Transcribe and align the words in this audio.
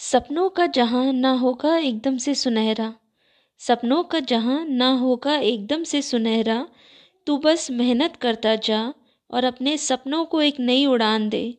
सपनों 0.00 0.50
का 0.50 0.66
जहाँ 0.66 1.12
ना 1.12 1.32
होगा 1.32 1.76
एकदम 1.76 2.16
से 2.16 2.34
सुनहरा। 2.34 2.94
सपनों 3.58 4.04
का 4.04 4.20
जहाँ 4.20 4.66
ना 4.66 4.92
होगा 4.92 5.36
एकदम 5.36 5.82
से 5.82 6.02
सुनहरा। 6.02 6.68
तू 7.26 7.38
बस 7.38 7.70
मेहनत 7.70 8.16
करता 8.16 8.56
जा 8.56 8.94
और 9.30 9.44
अपने 9.44 9.76
सपनों 9.78 10.24
को 10.24 10.42
एक 10.42 10.60
नई 10.60 10.86
उड़ान 10.86 11.28
दे। 11.28 11.58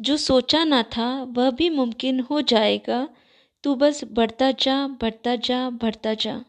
जो 0.00 0.16
सोचा 0.16 0.64
ना 0.64 0.82
था 0.82 1.22
वह 1.22 1.50
भी 1.50 1.70
मुमकिन 1.70 2.20
हो 2.20 2.40
जाएगा। 2.40 3.08
तू 3.62 3.74
बस 3.74 4.04
बढ़ता 4.12 4.50
जा 4.50 4.86
बढ़ता 4.86 5.36
जा 5.36 5.70
बढ़ता 5.70 6.14
जा। 6.14 6.44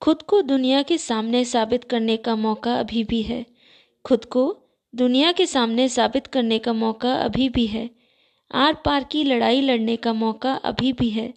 खुद 0.00 0.22
को 0.22 0.42
दुनिया 0.42 0.82
के 0.82 0.98
सामने 0.98 1.44
साबित 1.44 1.84
करने 1.84 2.16
का 2.16 2.36
मौका 2.36 2.74
अभी 2.74 3.04
भी 3.04 3.22
है। 3.22 3.46
खुद 4.04 4.24
को 4.24 4.58
दुनिया 4.94 5.32
के 5.32 5.46
सामने 5.46 5.88
साबित 5.88 6.26
करने 6.26 6.58
का 6.58 6.72
मौका 6.72 7.14
अभी 7.14 7.48
भी 7.48 7.66
है। 7.66 8.01
आर 8.54 8.74
पार 8.74 9.04
की 9.04 9.24
लड़ाई 9.24 9.60
लड़ने 9.60 9.96
का 9.96 10.12
मौका 10.12 10.54
अभी 10.54 10.92
भी 10.92 11.10
है। 11.10 11.34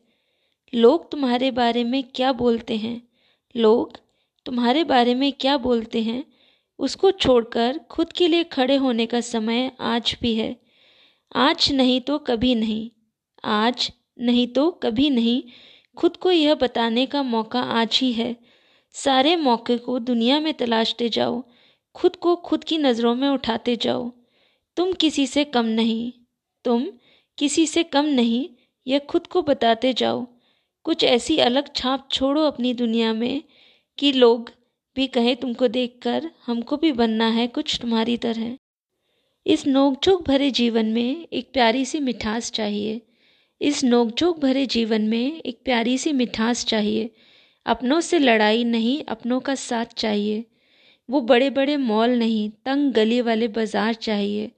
लोग 0.74 1.12
तुम्हारे 1.12 1.52
बारे 1.52 1.84
में 1.84 2.04
क्या 2.04 2.32
बोलते 2.32 2.78
हैं? 2.78 3.08
लोग 3.56 4.00
तुम्हारे 4.46 4.84
बारे 4.84 5.16
में 5.16 5.34
क्या 5.34 5.58
बोलते 5.58 6.02
हैं? 6.02 6.26
उसको 6.80 7.12
छोड़कर 7.12 7.80
खुद 7.90 8.14
के 8.14 8.28
लिए 8.28 8.44
खड़े 8.44 8.76
होने 8.76 9.06
का 9.06 9.22
समय 9.22 9.72
आज 9.80 10.18
भी 10.22 10.36
है। 10.36 10.56
आज 11.36 11.72
नहीं 11.72 12.02
तो 12.02 12.18
कभी 12.18 12.56
नहीं। 12.56 12.92
आज 13.44 13.92
नहीं 14.20 14.48
तो 14.48 14.72
कभी 14.72 15.10
नहीं। 15.10 15.44
खुद 15.98 16.18
को 16.18 16.32
यह 16.32 16.56
बताने 16.56 17.06
का 17.06 17.24
मौका 17.24 17.62
आज 17.62 18.00
ही 18.02 18.14
है। 18.14 18.36
सारे 18.92 19.36
मौके 19.36 19.78
को 19.78 20.00
दुनिया 20.00 20.40
में 20.40 20.54
तलाशते 20.54 21.10
जाओ। 21.10 21.44
खुद 21.96 22.16
को 22.16 22.36
खुद 22.36 22.64
की 22.64 22.78
नज़रों 22.78 23.16
में 23.16 23.30
उठाते 23.30 23.76
जाओ। 23.76 24.12
तुम 24.78 24.94
किसी 24.94 25.28
से 25.28 25.44
कम 25.44 25.66
नहीं। 25.66 26.14
तुम 26.64 26.88
किसी 27.38 27.68
से 27.68 27.84
कम 27.84 28.06
नहीं, 28.06 28.50
यह 28.88 29.00
खुद 29.00 29.28
को 29.28 29.42
बताते 29.42 29.94
जाओ। 29.94 30.28
कुछ 30.84 31.04
ऐसी 31.04 31.38
अलग 31.38 31.74
छाप 31.76 32.08
छोड़ो 32.12 32.44
अपनी 32.44 32.74
दुनिया 32.74 33.14
में 33.14 33.44
कि 33.98 34.12
लोग 34.12 34.52
भी 34.96 35.08
कहें, 35.08 35.36
तुमको 35.36 35.68
देखकर 35.68 36.32
हमको 36.46 36.78
भी 36.78 36.92
बनना 36.92 37.28
है 37.28 37.48
कुछ 37.48 37.80
तुम्हारी 37.82 38.18
तरह। 38.18 38.58
इस 39.46 39.68
नोकझोंक 39.68 40.28
भरे 40.28 40.52
जीवन 40.52 40.86
में 40.86 41.28
एक 41.34 41.50
प्यारी 41.54 41.86
सी 41.86 42.00
मिठास 42.00 42.52
चाहिए। 42.52 43.02
इस 43.62 43.84
नोकझोंक 43.84 44.40
भरे 44.40 44.66
जीवन 44.66 45.02
में 45.02 45.42
एक 45.42 45.60
प्यारी 45.66 45.98
सी 45.98 46.12
मिठास 46.12 46.66
चाहिए। 46.66 47.10
अपनों 47.66 48.00
से 48.02 48.20
लड़ाई 48.20 48.64
नहीं, 48.64 49.04
अपनों 49.04 49.40
का 49.40 49.56
साथ 49.56 49.86
चाहिए। 49.86 50.46
वो 51.10 51.22
बड़े 51.22 51.50
बड़े 51.50 51.78
मॉल 51.78 52.10
नहीं, 52.10 52.50
तंग 52.66 52.94
गली 52.94 53.22
वाले 53.22 53.48
बाज़ार 53.48 53.94
चाहिए। 53.94 54.52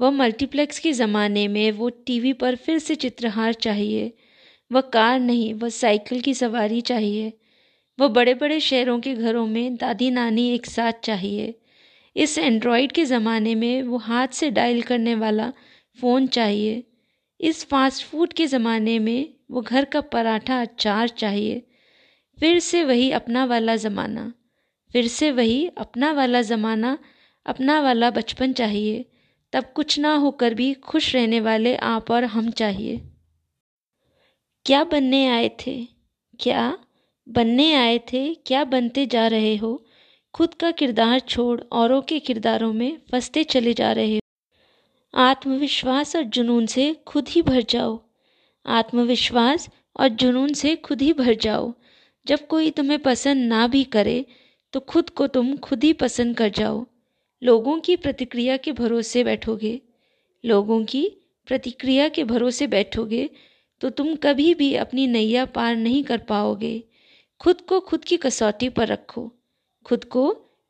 वह 0.00 0.10
मल्टीप्लेक्स 0.10 0.78
के 0.78 0.92
ज़माने 0.92 1.48
में 1.48 1.72
वो 1.72 1.88
टीवी 1.88 2.32
पर 2.32 2.56
फिर 2.56 2.78
से 2.78 2.94
चित्रहार 2.94 3.52
चाहिए। 3.52 4.12
वह 4.72 4.80
कार 4.80 5.20
नहीं, 5.20 5.54
वह 5.54 5.68
साइकिल 5.68 6.20
की 6.20 6.34
सवारी 6.34 6.80
चाहिए। 6.80 7.32
वह 8.00 8.08
बड़े 8.08 8.34
बड़े 8.34 8.60
शहरों 8.60 9.00
के 9.00 9.14
घरों 9.14 9.46
में 9.46 9.76
दादी 9.76 10.10
नानी 10.10 10.50
एक 10.50 10.66
साथ 10.66 10.92
चाहिए। 11.04 11.54
इस 12.16 12.38
एंड्रॉयड 12.38 12.92
के 12.92 13.04
ज़माने 13.04 13.54
में 13.54 13.82
वो 13.82 13.96
हाथ 13.96 14.28
से 14.28 14.50
डायल 14.50 14.82
करने 14.82 15.14
वाला 15.14 15.52
फ़ोन 16.00 16.26
चाहिए। 16.26 16.84
इस 17.40 17.64
फास्ट 17.64 18.04
फ़ूड 18.04 18.32
के 18.32 18.46
ज़माने 18.46 18.98
में 18.98 19.34
वो 19.50 19.60
घर 19.60 19.84
का 19.84 20.00
पराठा 20.00 20.60
अचार 20.60 21.08
चाहिए। 21.08 21.66
फिर 22.40 22.58
से 22.58 22.84
वही 22.84 23.10
अपना 23.10 23.44
वाला 23.44 23.76
ज़माना। 23.76 24.32
फिर 24.92 25.06
से 25.06 25.30
वही 25.30 25.70
अपना 25.78 26.12
वाला 26.12 26.42
ज़माना, 26.42 26.98
अपना 27.46 27.80
वाला 27.80 28.10
बचपन 28.10 28.52
चाहिए। 28.52 29.04
तब 29.52 29.72
कुछ 29.74 29.98
ना 29.98 30.14
होकर 30.14 30.54
भी 30.54 30.74
खुश 30.74 31.14
रहने 31.14 31.40
वाले 31.40 31.76
आप 31.76 32.10
और 32.10 32.24
हम 32.24 32.50
चाहिए। 32.50 33.00
क्या 34.66 34.84
बनने 34.84 35.26
आए 35.28 35.48
थे? 35.48 35.86
क्या 36.40 36.78
बनने 37.28 37.74
आए 37.74 37.98
थे? 37.98 38.34
क्या 38.34 38.64
बनते 38.64 39.06
जा 39.06 39.26
रहे 39.26 39.56
हो? 39.56 39.84
खुद 40.34 40.54
का 40.54 40.70
किरदार 40.70 41.20
छोड़ 41.20 41.60
औरों 41.72 42.02
के 42.02 42.18
किरदारों 42.18 42.72
में 42.72 42.98
फंसते 43.12 43.44
चले 43.44 43.74
जा 43.74 43.92
रहे 43.92 44.14
हो। 44.14 44.20
आत्मविश्वास 45.14 46.16
और 46.16 46.22
जुनून 46.22 46.66
से 46.66 46.94
खुद 47.06 47.28
ही 47.28 47.42
भर 47.42 47.62
जाओ। 47.62 48.00
आत्मविश्वास 48.66 49.68
और 50.00 50.08
जुनून 50.08 50.52
से 50.52 50.76
खुद 50.76 51.02
ही 51.02 51.12
भर 51.12 51.34
जाओ। 51.34 51.72
जब 52.26 52.46
कोई 52.46 52.70
तुम्हें 52.70 52.98
पसंद 52.98 53.48
ना 53.48 53.66
भी 53.66 53.84
करे 53.84 54.24
तो 54.72 54.80
खुद 54.80 55.10
को 55.10 55.26
तुम 55.26 55.56
खुद 55.56 55.84
ही 55.84 55.92
पसंद 55.92 56.36
कर 56.36 56.48
जाओ। 56.48 56.86
लोगों 57.42 57.78
की 57.80 57.96
प्रतिक्रिया 57.96 58.56
के 58.56 58.72
भरोसे 58.72 59.24
बैठोगे। 59.24 59.80
लोगों 60.44 60.84
की 60.84 61.08
प्रतिक्रिया 61.46 62.08
के 62.08 62.24
भरोसे 62.24 62.66
बैठोगे 62.66 63.28
तो 63.80 63.90
तुम 63.90 64.14
कभी 64.16 64.54
भी 64.54 64.74
अपनी 64.74 65.06
नैया 65.06 65.44
पार 65.46 65.76
नहीं 65.76 66.02
कर 66.04 66.18
पाओगे। 66.18 66.82
खुद 67.40 67.60
को 67.60 67.80
खुद 67.80 68.04
की 68.04 68.16
कसौटी 68.16 68.68
पर 68.68 68.86
रखो। 68.86 69.32
खुद 69.86 70.04
को 70.04 70.24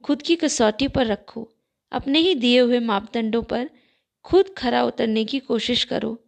खुद 0.04 0.22
की 0.22 0.36
कसौटी 0.36 0.88
पर 0.88 1.06
रखो। 1.06 1.48
अपने 1.92 2.18
ही 2.18 2.34
दिए 2.34 2.58
हुए 2.60 2.78
मापदंडों 2.78 3.42
पर 3.42 3.70
खुद 4.24 4.54
खरा 4.58 4.84
उतरने 4.84 5.24
की 5.24 5.38
कोशिश 5.38 5.84
करो। 5.84 6.18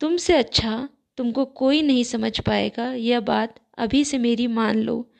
तुमसे 0.00 0.36
अच्छा 0.36 0.88
तुमको 1.16 1.44
कोई 1.44 1.82
नहीं 1.82 2.04
समझ 2.04 2.38
पाएगा, 2.40 2.92
यह 2.92 3.20
बात 3.20 3.54
अभी 3.78 4.04
से 4.04 4.18
मेरी 4.18 4.46
मान 4.46 4.78
लो। 4.78 5.10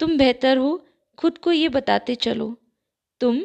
तुम 0.00 0.16
बेहतर 0.18 0.56
हो, 0.56 0.86
खुद 1.18 1.38
को 1.38 1.52
ये 1.52 1.68
बताते 1.68 2.14
चलो। 2.14 2.56
तुम 3.20 3.40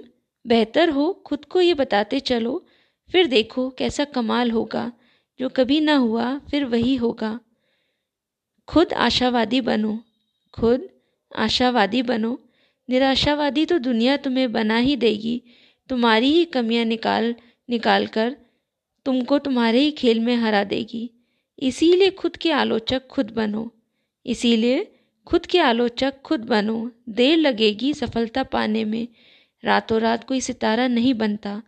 बेहतर 0.48 0.90
हो, 0.90 1.24
खुद 1.26 1.46
को 1.46 1.62
ये 1.62 1.74
बताते 1.74 2.20
चलो, 2.20 2.66
फिर 3.12 3.28
देखो 3.28 3.70
कैसा 3.70 4.06
कमाल 4.06 4.52
होगा। 4.52 4.92
जो 5.40 5.50
कभी 5.50 5.80
ना 5.80 5.96
हुआ, 5.96 6.40
फिर 6.40 6.66
वही 6.66 6.96
होगा। 6.96 7.40
खुद 8.68 8.94
आशावादी 8.94 9.62
बनो, 9.62 10.00
खुद 10.54 10.90
आशावादी 11.36 12.02
बनो। 12.02 12.40
निराशावादी 12.90 13.66
तो 13.66 13.80
दुनिया 13.80 14.18
तुम्हें 14.18 14.52
बना 14.52 14.78
ही 14.78 14.96
देगी। 14.96 15.44
तुम्हारी 15.90 16.32
ही 16.32 16.46
कमियाँ 16.46 16.86
निकाल 16.86 17.36
निकाल 17.70 18.08
कर 18.08 18.36
तुमको 19.06 19.40
तुम्हारे 19.40 19.80
ही 19.80 19.92
खेल 19.92 20.20
में 20.20 20.36
हरा 20.36 20.64
देगी। 20.64 21.10
इसीलिए 21.60 22.10
खुद 22.10 22.38
के 22.38 22.52
आलोचक 22.52 23.08
खुद 23.08 23.32
बनो। 23.32 23.72
इसीलिए 24.26 24.96
खुद 25.28 25.46
के 25.46 25.60
आलोचक 25.60 26.22
खुद 26.22 26.40
बनो। 26.40 26.92
देर 27.10 27.38
लगेगी 27.38 27.94
सफलता 27.94 28.44
पाने 28.44 28.86
में। 28.86 29.08
रातों 29.64 30.02
रात 30.02 30.24
कोई 30.24 30.42
सितारा 30.42 30.88
नहीं 30.88 31.14
बनता। 31.14 31.64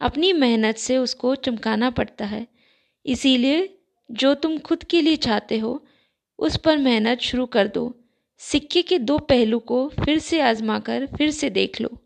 अपनी 0.00 0.32
मेहनत 0.32 0.76
से 0.76 0.96
उसको 0.98 1.34
चमकाना 1.34 1.90
पड़ता 1.90 2.24
है। 2.24 2.46
इसीलिए 3.06 3.78
जो 4.10 4.34
तुम 4.34 4.58
खुद 4.58 4.84
के 4.84 5.00
लिए 5.00 5.16
चाहते 5.16 5.58
हो, 5.58 5.86
उस 6.38 6.56
पर 6.56 6.78
मेहनत 6.78 7.18
शुरू 7.18 7.46
कर 7.46 7.68
दो। 7.68 8.04
सिक्के 8.38 8.82
के 8.82 8.98
दो 8.98 9.18
पहलू 9.18 9.58
को 9.58 9.88
फिर 9.88 10.18
से 10.18 10.40
आजमा 10.40 10.78
कर 10.78 11.06
फिर 11.06 11.30
से 11.30 11.50
देख 11.50 11.80
लो। 11.80 11.98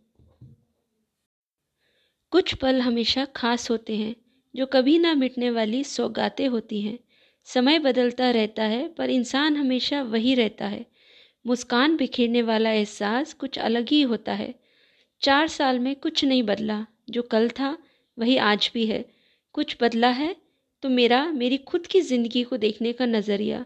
कुछ 2.31 2.55
पल 2.55 2.81
हमेशा 2.81 3.25
खास 3.25 3.71
होते 3.71 3.97
हैं, 3.97 4.17
जो 4.57 4.67
कभी 4.67 4.99
ना 4.99 5.15
मिटने 5.15 5.51
वाली 5.51 5.85
सौगातें 5.85 6.49
होती 6.49 6.81
हैं। 6.81 6.99
समय 7.45 7.79
बदलता 7.79 8.31
रहता 8.31 8.65
है, 8.65 8.89
पर 8.89 9.11
इंसान 9.11 9.57
हमेशा 9.57 10.03
वही 10.03 10.35
रहता 10.35 10.67
है। 10.67 10.87
मुस्कान 11.47 11.97
बिखेरने 11.97 12.43
वाला 12.43 12.71
एहसास 12.71 13.33
कुछ 13.33 13.59
अलग 13.59 13.89
ही 13.89 14.03
होता 14.03 14.33
है। 14.33 14.64
चार 15.25 15.49
साल 15.49 15.79
में 15.79 15.97
कुछ 15.97 16.25
नहीं 16.25 16.43
बदला। 16.43 16.87
जो 17.11 17.23
कल 17.23 17.49
था, 17.49 17.79
वही 18.19 18.37
आज 18.37 18.71
भी 18.75 18.87
है। 18.87 19.05
कुछ 19.53 19.77
बदला 19.83 20.09
है 20.09 20.37
तो 20.83 20.89
मेरा, 20.89 21.25
मेरी 21.25 21.57
खुद 21.57 21.87
की 21.87 22.01
ज़िंदगी 22.01 22.43
को 22.43 22.57
देखने 22.57 22.93
का 22.93 23.07
नज़रिया। 23.07 23.65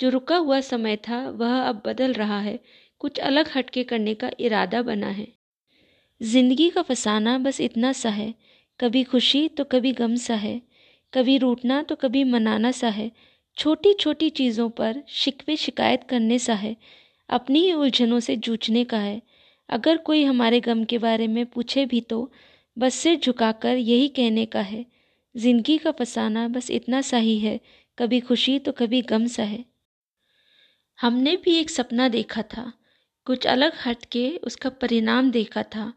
जो 0.00 0.08
रुका 0.08 0.36
हुआ 0.36 0.60
समय 0.60 0.96
था, 0.96 1.30
वह 1.30 1.60
अब 1.60 1.82
बदल 1.86 2.12
रहा 2.12 2.40
है। 2.40 2.58
कुछ 2.98 3.18
अलग 3.18 3.48
हटके 3.54 3.84
करने 3.84 4.14
का 4.14 4.30
इरादा 4.40 4.82
बना 4.82 5.06
है। 5.06 5.26
ज़िंदगी 6.22 6.70
का 6.70 6.82
फसाना 6.82 7.38
बस 7.38 7.60
इतना 7.60 7.92
सा 7.92 8.10
है। 8.10 8.34
कभी 8.80 9.04
खुशी 9.04 9.48
तो 9.48 9.64
कभी 9.64 9.92
गम 9.92 10.16
सा 10.16 10.34
है। 10.34 10.60
कभी 11.14 11.38
रूठना 11.38 11.82
तो 11.82 11.94
कभी 11.94 12.24
मनाना 12.24 12.70
सा 12.70 12.88
है। 12.88 13.10
छोटी 13.56 13.92
छोटी 13.94 14.30
चीज़ों 14.30 14.70
पर 14.70 15.02
शिकवे 15.08 15.56
शिकायत 15.56 16.04
करने 16.04 16.38
सा 16.38 16.54
है। 16.54 16.76
अपनी 17.28 17.60
ही 17.60 17.72
उलझनों 17.72 18.20
से 18.20 18.36
जूझने 18.36 18.84
का 18.84 18.98
है। 18.98 19.22
अगर 19.70 19.96
कोई 19.96 20.24
हमारे 20.24 20.60
गम 20.60 20.84
के 20.84 20.98
बारे 20.98 21.26
में 21.26 21.44
पूछे 21.46 21.84
भी 21.86 22.00
तो 22.00 22.30
बस 22.76 22.94
सिर 22.94 23.18
झुकाकर 23.18 23.76
यही 23.76 24.08
कहने 24.08 24.46
का 24.46 24.60
है, 24.60 24.84
ज़िंदगी 25.34 25.76
का 25.78 25.90
फसाना 25.90 26.46
बस 26.48 26.70
इतना 26.70 27.00
सा 27.00 27.16
ही 27.16 27.38
है, 27.38 27.58
कभी 27.98 28.20
खुशी 28.20 28.58
तो 28.58 28.72
कभी 28.72 29.02
गम 29.02 29.26
सा 29.26 29.42
है। 29.42 29.64
हमने 30.98 31.36
भी 31.36 31.54
एक 31.54 31.70
सपना 31.70 32.08
देखा 32.08 32.42
था, 32.42 32.72
कुछ 33.26 33.46
अलग 33.46 33.72
हट 33.86 34.04
के 34.04 34.28
उसका 34.36 34.70
परिणाम 34.70 35.30
देखा 35.30 35.62
था। 35.62 35.92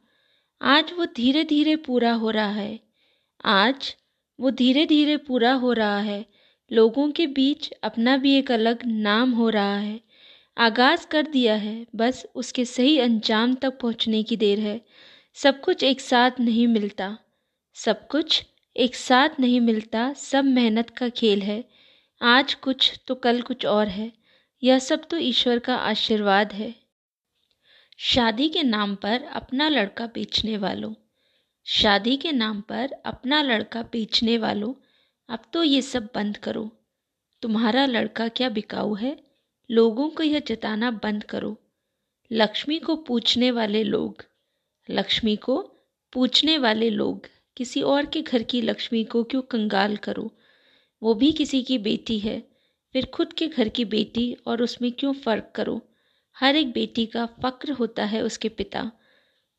आज 0.62 0.92
वो 0.98 1.06
धीरे 1.06 1.44
धीरे 1.44 1.76
पूरा 1.76 2.14
हो 2.14 2.30
रहा 2.30 2.52
है। 2.52 2.80
आज 3.46 3.96
वो 4.40 4.52
धीरे 4.52 4.86
धीरे 4.86 5.18
पूरा 5.18 5.54
हो 5.54 5.74
रहा 5.74 6.00
है। 6.00 6.26
लोगों 6.72 7.10
के 7.12 7.28
बीच 7.28 7.70
अपना 7.84 8.16
भी 8.18 8.34
एक 8.36 8.52
अलग 8.52 8.86
नाम 8.86 9.32
हो 9.32 9.50
रहा 9.50 9.78
है। 9.78 10.00
आगाज़ 10.58 11.08
कर 11.08 11.28
दिया 11.28 11.56
है, 11.56 11.88
बस 11.96 12.28
उसके 12.36 12.66
सही 12.66 13.00
अंजाम 13.00 13.56
तक 13.56 13.80
पहुँचने 13.80 14.24
की 14.24 14.38
देर 14.38 14.60
है। 14.60 14.86
सब 15.34 15.62
कुछ 15.62 15.84
एक 15.84 16.02
साथ 16.02 16.32
नहीं 16.40 16.68
मिलता। 16.68 17.18
सब 17.74 18.08
कुछ 18.08 18.44
एक 18.78 18.96
साथ 18.96 19.30
नहीं 19.40 19.62
मिलता, 19.62 20.14
सब 20.14 20.46
मेहनत 20.46 20.90
का 20.90 21.10
खेल 21.10 21.42
है। 21.42 21.64
आज 22.22 22.54
कुछ 22.54 23.00
तो 23.08 23.16
कल 23.16 23.42
कुछ 23.42 23.66
और 23.66 23.88
है। 23.88 24.12
यह 24.64 24.80
सब 24.80 25.08
तो 25.10 25.18
ईश्वर 25.18 25.60
का 25.60 25.76
आशीर्वाद 25.76 26.54
है। 26.54 26.76
शादी 27.98 28.50
के 28.50 28.64
नाम 28.64 28.96
पर 28.96 29.24
अपना 29.24 29.70
लड़का 29.70 30.08
बेचने 30.08 30.58
वालों। 30.58 30.94
शादी 31.66 32.18
के 32.18 32.32
नाम 32.32 32.62
पर 32.62 32.92
अपना 33.06 33.42
लड़का 33.42 33.82
बेचने 33.82 34.38
वालों। 34.38 34.74
अब 35.30 35.40
तो 35.54 35.64
ये 35.64 35.82
सब 35.82 36.10
बंद 36.16 36.38
करो। 36.38 36.72
तुम्हारा 37.42 37.86
लड़का 37.86 38.28
क्या 38.28 38.50
बिकाऊ 38.50 38.96
है? 38.96 39.33
लोगों 39.72 40.10
को 40.10 40.24
यह 40.24 40.40
जताना 40.40 40.92
बंद 40.92 41.24
करो। 41.24 41.58
लक्ष्मी 42.32 42.80
को 42.80 42.96
पूछने 42.96 43.52
वाले 43.52 43.84
लोग, 43.84 44.24
लक्ष्मी 44.90 45.36
को 45.36 45.72
पूछने 46.14 46.58
वाले 46.58 46.90
लोग, 46.90 47.28
किसी 47.58 47.82
और 47.82 48.06
के 48.06 48.22
घर 48.22 48.44
की 48.44 48.62
लक्ष्मी 48.62 49.04
को 49.04 49.24
क्यों 49.24 49.42
कंगाल 49.42 49.98
करो? 49.98 50.32
वो 51.02 51.14
भी 51.14 51.32
किसी 51.32 51.64
की 51.64 51.78
बेटी 51.78 52.20
है, 52.20 52.44
फिर 52.94 53.06
खुद 53.06 53.34
के 53.34 53.48
घर 53.48 53.70
की 53.70 53.86
बेटी 53.86 54.38
और 54.48 54.62
उसमें 54.62 54.92
क्यों 54.92 55.14
फ़र्क 55.14 55.52
करो? 55.56 55.82
हर 56.36 56.56
एक 56.56 56.72
बेटी 56.72 57.06
का 57.06 57.26
फ़क्र 57.26 57.72
होता 57.72 58.06
है 58.06 58.22
उसके 58.22 58.50
पिता। 58.50 58.92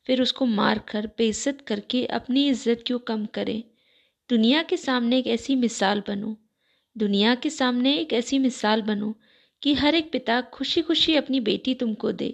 फिर 0.05 0.21
उसको 0.21 0.45
मार 0.45 0.79
कर 0.79 1.07
बेइज्जत 1.07 1.61
करके 1.61 2.05
अपनी 2.05 2.47
इज़्ज़त 2.47 2.83
क्यों 2.87 2.99
कम 2.99 3.25
करें? 3.25 3.63
दुनिया 4.29 4.63
के 4.63 4.77
सामने 4.77 5.19
एक 5.19 5.27
ऐसी 5.27 5.55
मिसाल 5.55 6.03
बनो। 6.07 6.37
दुनिया 6.97 7.35
के 7.35 7.49
सामने 7.49 7.97
एक 7.97 8.13
ऐसी 8.13 8.39
मिसाल 8.39 8.81
बनो 8.81 9.15
कि 9.61 9.73
हर 9.73 9.95
एक 9.95 10.11
पिता 10.11 10.39
खुशी 10.53 10.81
खुशी 10.81 11.15
अपनी 11.15 11.39
बेटी 11.41 11.73
तुमको 11.75 12.11
दे। 12.13 12.33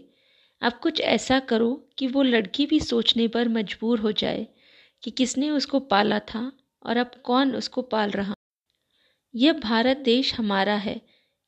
अब 0.62 0.73
कुछ 0.73 1.01
ऐसा 1.01 1.39
करो 1.41 1.69
कि 1.97 2.07
वो 2.07 2.23
लड़की 2.23 2.65
भी 2.65 2.79
सोचने 2.79 3.27
पर 3.27 3.47
मजबूर 3.50 4.00
हो 4.00 4.12
जाए 4.13 4.47
कि 5.03 5.12
किसने 5.12 5.50
उसको 5.51 5.79
पाला 5.88 6.19
था 6.25 6.51
और 6.85 6.97
अब 6.97 7.12
कौन 7.23 7.56
उसको 7.56 7.81
पाल 7.83 8.12
रहा। 8.12 8.35
यह 9.33 9.53
भारत 9.59 9.97
देश 10.06 10.33
हमारा 10.35 10.75
है 10.77 11.00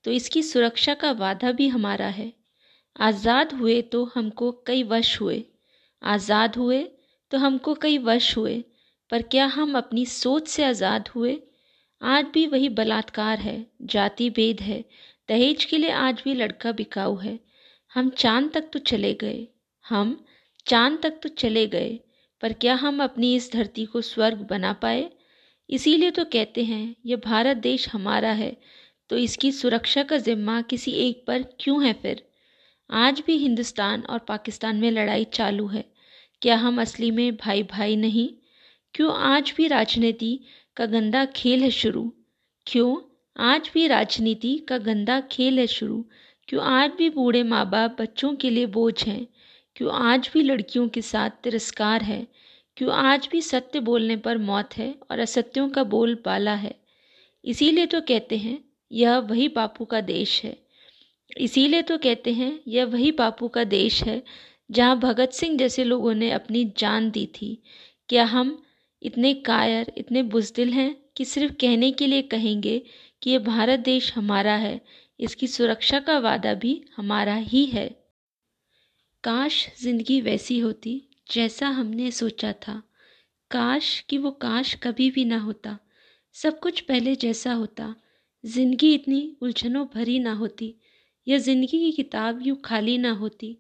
तो 0.05 0.11
इसकी 0.11 0.43
सुरक्षा 0.43 0.93
का 0.95 1.11
वादा 1.13 1.51
भी 1.51 1.67
हमारा 1.69 2.07
है। 2.09 2.31
आज़ाद 2.95 3.53
हुए 3.53 3.81
तो 3.83 4.03
हमको 4.15 4.51
कई 4.67 4.83
वश 4.85 5.19
हुए। 5.21 5.43
आज़ाद 6.01 6.55
हुए 6.55 6.83
तो 7.31 7.37
हमको 7.37 7.73
कई 7.75 7.97
वश 7.99 8.35
हुए, 8.37 8.63
पर 9.11 9.21
क्या 9.23 9.45
हम 9.47 9.77
अपनी 9.77 10.05
सोच 10.05 10.47
से 10.47 10.63
आज़ाद 10.63 11.07
हुए? 11.07 11.37
आज 12.01 12.25
भी 12.25 12.45
वही 12.47 12.69
बलात्कार 12.71 13.39
है, 13.39 13.65
जाति 13.83 14.29
भेद 14.29 14.61
है 14.61 14.83
दहेज 15.29 15.65
के 15.65 15.77
लिए 15.77 15.91
आज 15.91 16.21
भी 16.25 16.33
लड़का 16.33 16.71
बिकाऊ 16.71 17.17
है। 17.17 17.39
हम 17.91 18.09
चाँद 18.09 18.51
तक 18.53 18.69
तो 18.73 18.79
चले 18.79 19.13
गए। 19.13 19.47
हम 19.85 20.25
चाँद 20.67 20.99
तक 21.03 21.19
तो 21.23 21.29
चले 21.29 21.65
गए, 21.67 21.99
पर 22.43 22.53
क्या 22.53 22.75
हम 22.75 23.03
अपनी 23.03 23.35
इस 23.35 23.51
धरती 23.53 23.85
को 23.85 24.01
स्वर्ग 24.01 24.47
बना 24.49 24.73
पाए? 24.73 25.09
इसीलिए 25.69 26.11
तो 26.11 26.25
कहते 26.25 26.63
हैं, 26.63 26.95
यह 27.05 27.17
भारत 27.17 27.57
देश 27.57 27.87
हमारा 27.89 28.31
है 28.31 28.55
तो 29.09 29.17
इसकी 29.17 29.51
सुरक्षा 29.51 30.03
का 30.03 30.17
जिम्मा 30.17 30.61
किसी 30.61 30.91
एक 30.91 31.23
पर 31.27 31.43
क्यों 31.59 31.83
है 31.85 31.93
फिर? 31.93 32.23
आज 32.89 33.21
भी 33.27 33.37
हिंदुस्तान 33.37 34.01
और 34.01 34.19
पाकिस्तान 34.19 34.75
में 34.75 34.89
लड़ाई 34.91 35.23
चालू 35.23 35.67
है। 35.67 35.83
क्या 36.41 36.55
हम 36.55 36.81
असली 36.81 37.11
में 37.11 37.35
भाई 37.35 37.63
भाई 37.63 37.95
नहीं? 37.95 38.29
क्यों 38.95 39.13
आज 39.15 39.53
भी 39.57 39.67
राजनीति 39.67 40.39
का 40.77 40.85
गंदा 40.85 41.25
खेल 41.25 41.63
है 41.63 41.69
शुरू? 41.71 42.11
क्यों? 42.67 42.95
आज 43.38 43.71
भी 43.74 43.88
राजनीति 43.88 44.57
का 44.57 44.77
गंदा 44.77 45.21
खेल 45.21 45.59
है 45.59 45.68
शुरू। 45.68 46.06
क्यों 46.47 46.63
आज 46.63 46.91
भी 46.97 47.09
बूढ़े 47.09 47.44
माँ 47.44 47.69
बाप 47.69 48.01
बच्चों 48.01 48.35
के 48.35 48.50
लिए 48.50 48.65
बोझ 48.65 49.03
हैं? 49.03 49.27
क्यों 49.75 49.91
आज 49.91 50.31
भी 50.33 50.41
लड़कियों 50.41 50.89
के 50.89 51.01
साथ 51.01 51.30
तिरस्कार 51.30 52.01
है? 52.01 52.27
क्यों 52.77 52.91
आज 52.91 53.30
भी 53.31 53.41
सत्य 53.41 53.80
बोलने 53.80 54.18
पर 54.18 54.38
मौत 54.38 54.77
है 54.77 54.95
और 55.12 55.19
असत्यों 55.19 55.69
का 55.69 55.83
बोल 55.83 56.15
पाला 56.15 56.53
है? 56.53 56.75
इसीलिए 57.45 57.85
तो 57.85 58.01
कहते 58.01 58.38
हैं, 58.38 58.63
यह 58.91 59.18
वही 59.18 59.47
बापू 59.47 59.86
का 59.86 60.01
देश 60.01 60.44
है। 60.44 60.57
इसीलिए 61.38 61.81
तो 61.81 61.97
कहते 61.97 62.33
हैं, 62.33 62.59
यह 62.68 62.86
वही 62.86 63.12
बापू 63.12 63.47
का 63.47 63.63
देश 63.63 64.03
है, 64.03 64.24
जहाँ 64.71 65.00
भगत 65.00 65.31
सिंह 65.31 65.57
जैसे 65.57 65.83
लोगों 65.83 66.13
ने 66.13 66.31
अपनी 66.31 66.74
जान 66.77 67.12
दी 67.12 67.25
थी। 67.25 67.63
क्या 68.09 68.24
हम 68.24 68.63
इतने 69.03 69.33
कायर, 69.33 69.94
इतने 69.97 70.24
बुजदिल 70.24 70.69
हैं? 70.69 71.02
कि 71.18 71.25
सिर्फ़ 71.25 71.54
कहने 71.54 71.92
के 71.92 72.07
लिए 72.07 72.21
कहेंगे 72.21 72.81
कि 73.21 73.31
यह 73.31 73.39
भारत 73.39 73.80
देश 73.80 74.13
हमारा 74.13 74.56
है, 74.56 74.81
इसकी 75.19 75.48
सुरक्षा 75.48 76.00
का 76.00 76.18
वादा 76.19 76.54
भी 76.54 76.81
हमारा 76.98 77.36
ही 77.36 77.65
है। 77.65 77.88
काश 79.24 79.68
ज़िंदगी 79.81 80.21
वैसी 80.21 80.60
होती, 80.60 81.10
जैसा 81.31 81.68
हमने 81.68 82.12
सोचा 82.12 82.54
था। 82.54 82.81
काश 83.51 84.00
कि 84.10 84.18
वो 84.18 84.31
काश 84.31 84.74
कभी 84.74 85.12
भी 85.12 85.25
ना 85.25 85.38
होता, 85.39 85.77
सब 86.36 86.60
कुछ 86.60 86.80
पहले 86.80 87.15
जैसा 87.15 87.54
होता। 87.54 87.95
ज़िंदगी 88.44 88.94
इतनी 88.94 89.38
उलझनों 89.42 89.86
भरी 89.86 90.19
ना 90.19 90.33
होती, 90.33 90.75
या 91.27 91.38
ज़िंदगी 91.38 91.80
की 91.80 91.92
किताब 91.92 92.42
यूँ 92.42 92.57
खाली 92.65 92.98
ना 92.98 93.12
होती। 93.12 93.57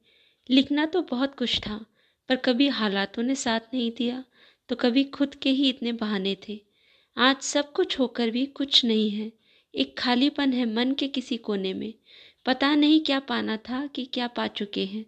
लिखना 0.49 0.85
तो 0.85 1.01
बहुत 1.01 1.35
कुछ 1.35 1.59
था, 1.59 1.85
पर 2.29 2.35
कभी 2.35 2.67
हालातों 2.69 3.23
ने 3.23 3.35
साथ 3.35 3.73
नहीं 3.73 3.91
दिया 3.91 4.23
तो 4.69 4.75
कभी 4.75 5.03
खुद 5.03 5.35
के 5.35 5.49
ही 5.49 5.69
इतने 5.69 5.91
बहाने 5.93 6.35
थे। 6.49 6.59
आज 7.17 7.41
सब 7.41 7.71
कुछ 7.71 7.99
होकर 7.99 8.29
भी 8.29 8.45
कुछ 8.45 8.85
नहीं 8.85 9.09
है। 9.09 9.31
एक 9.75 9.97
खालीपन 9.97 10.53
है 10.53 10.73
मन 10.73 10.93
के 10.93 11.07
किसी 11.07 11.37
कोने 11.37 11.73
में। 11.73 11.93
पता 12.45 12.75
नहीं 12.75 12.99
क्या 12.99 13.19
पाना 13.19 13.57
था 13.57 13.87
कि 13.87 14.05
क्या 14.05 14.27
पा 14.27 14.47
चुके 14.47 14.85
हैं। 14.85 15.05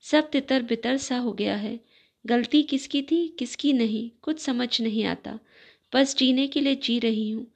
सब 0.00 0.30
तितर 0.30 0.62
बितर 0.62 0.96
सा 0.96 1.18
हो 1.18 1.32
गया 1.32 1.56
है। 1.56 1.80
गलती 2.26 2.62
किसकी 2.62 3.02
थी, 3.02 3.36
किसकी 3.38 3.72
नहीं, 3.72 4.10
कुछ 4.22 4.40
समझ 4.40 4.80
नहीं 4.80 5.04
आता। 5.04 5.38
बस 5.94 6.16
जीने 6.16 6.46
के 6.46 6.60
लिए 6.60 6.74
जी 6.74 6.98
रही 6.98 7.30
हूँ। 7.30 7.46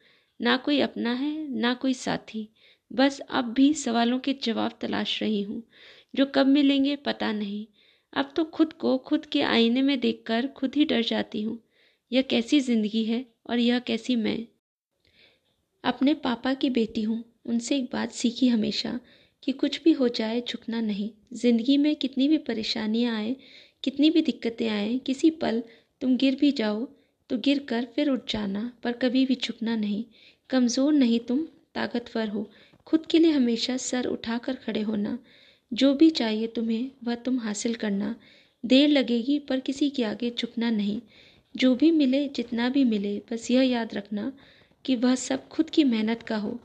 ना 0.40 0.56
कोई 0.56 0.80
अपना 0.80 1.12
है, 1.12 1.48
ना 1.48 1.74
कोई 1.74 1.94
साथी। 1.94 2.48
बस 2.92 3.20
अब 3.20 3.44
भी 3.44 3.74
सवालों 3.74 4.18
के 4.18 4.32
जवाब 4.32 4.78
तलाश 4.80 5.22
रही 5.22 5.42
हूँ। 5.42 5.62
जो 6.14 6.26
कब 6.26 6.46
मिलेंगे 6.46 6.96
पता 6.96 7.32
नहीं। 7.32 7.66
अब 8.12 8.32
तो 8.36 8.44
खुद 8.44 8.72
को 8.72 8.98
खुद 8.98 9.26
के 9.26 9.42
आईने 9.42 9.82
में 9.82 10.00
देखकर 10.00 10.46
खुद 10.46 10.74
ही 10.74 10.84
डर 10.84 11.02
जाती 11.02 11.42
हूँ। 11.42 11.62
यह 12.12 12.22
कैसी 12.22 12.60
ज़िंदगी 12.60 13.04
है? 13.04 13.31
और 13.46 13.58
यह 13.58 13.78
कैसी 13.78 14.16
मैं? 14.16 14.46
अपने 15.84 16.14
पापा 16.14 16.54
की 16.54 16.70
बेटी 16.70 17.02
हूँ। 17.02 17.24
उनसे 17.46 17.76
एक 17.76 17.88
बात 17.92 18.12
सीखी 18.12 18.48
हमेशा 18.48 19.00
कि 19.42 19.52
कुछ 19.52 19.82
भी 19.82 19.92
हो 19.92 20.08
जाए, 20.08 20.40
झुकना 20.40 20.80
नहीं। 20.80 21.10
ज़िंदगी 21.32 21.76
में 21.76 21.96
कितनी 21.96 22.28
भी 22.28 22.38
परेशानियाँ 22.38 23.16
आए, 23.16 23.36
कितनी 23.84 24.10
भी 24.10 24.22
दिक्कतें 24.22 24.68
आए, 24.68 24.98
किसी 24.98 25.30
पल 25.30 25.62
तुम 26.00 26.16
गिर 26.16 26.36
भी 26.36 26.52
जाओ 26.52 26.88
तो 27.30 27.38
गिर 27.38 27.58
कर 27.58 27.84
फिर 27.84 28.08
उठ 28.10 28.32
जाना, 28.32 28.72
पर 28.82 28.92
कभी 28.92 29.26
भी 29.26 29.34
झुकना 29.34 29.76
नहीं। 29.76 30.04
कमज़ोर 30.50 30.92
नहीं 30.92 31.20
तुम, 31.20 31.44
ताकतवर 31.74 32.28
हो। 32.28 32.50
खुद 32.86 33.06
के 33.06 33.18
लिए 33.18 33.32
हमेशा 33.32 33.76
सर 33.76 34.06
उठाकर 34.06 34.54
खड़े 34.54 34.80
होना। 34.80 35.18
जो 35.72 35.94
भी 35.94 36.10
चाहिए 36.10 36.46
तुम्हें, 36.46 36.90
वह 37.04 37.14
तुम 37.14 37.38
हासिल 37.38 37.74
करना। 37.74 38.16
देर 38.64 38.88
लगेगी, 38.88 39.38
पर 39.38 39.60
किसी 39.60 39.90
के 39.90 40.04
आगे 40.04 40.30
झुकना 40.38 40.70
नहीं। 40.70 41.00
जो 41.56 41.74
भी 41.74 41.90
मिले, 41.90 42.28
जितना 42.28 42.68
भी 42.68 42.84
मिले, 42.84 43.22
बस 43.32 43.50
यह 43.50 43.62
याद 43.62 43.94
रखना 43.94 44.32
कि 44.84 44.96
वह 44.96 45.14
सब 45.14 45.48
खुद 45.48 45.70
की 45.70 45.84
मेहनत 45.84 46.22
का 46.22 46.36
हो। 46.36 46.60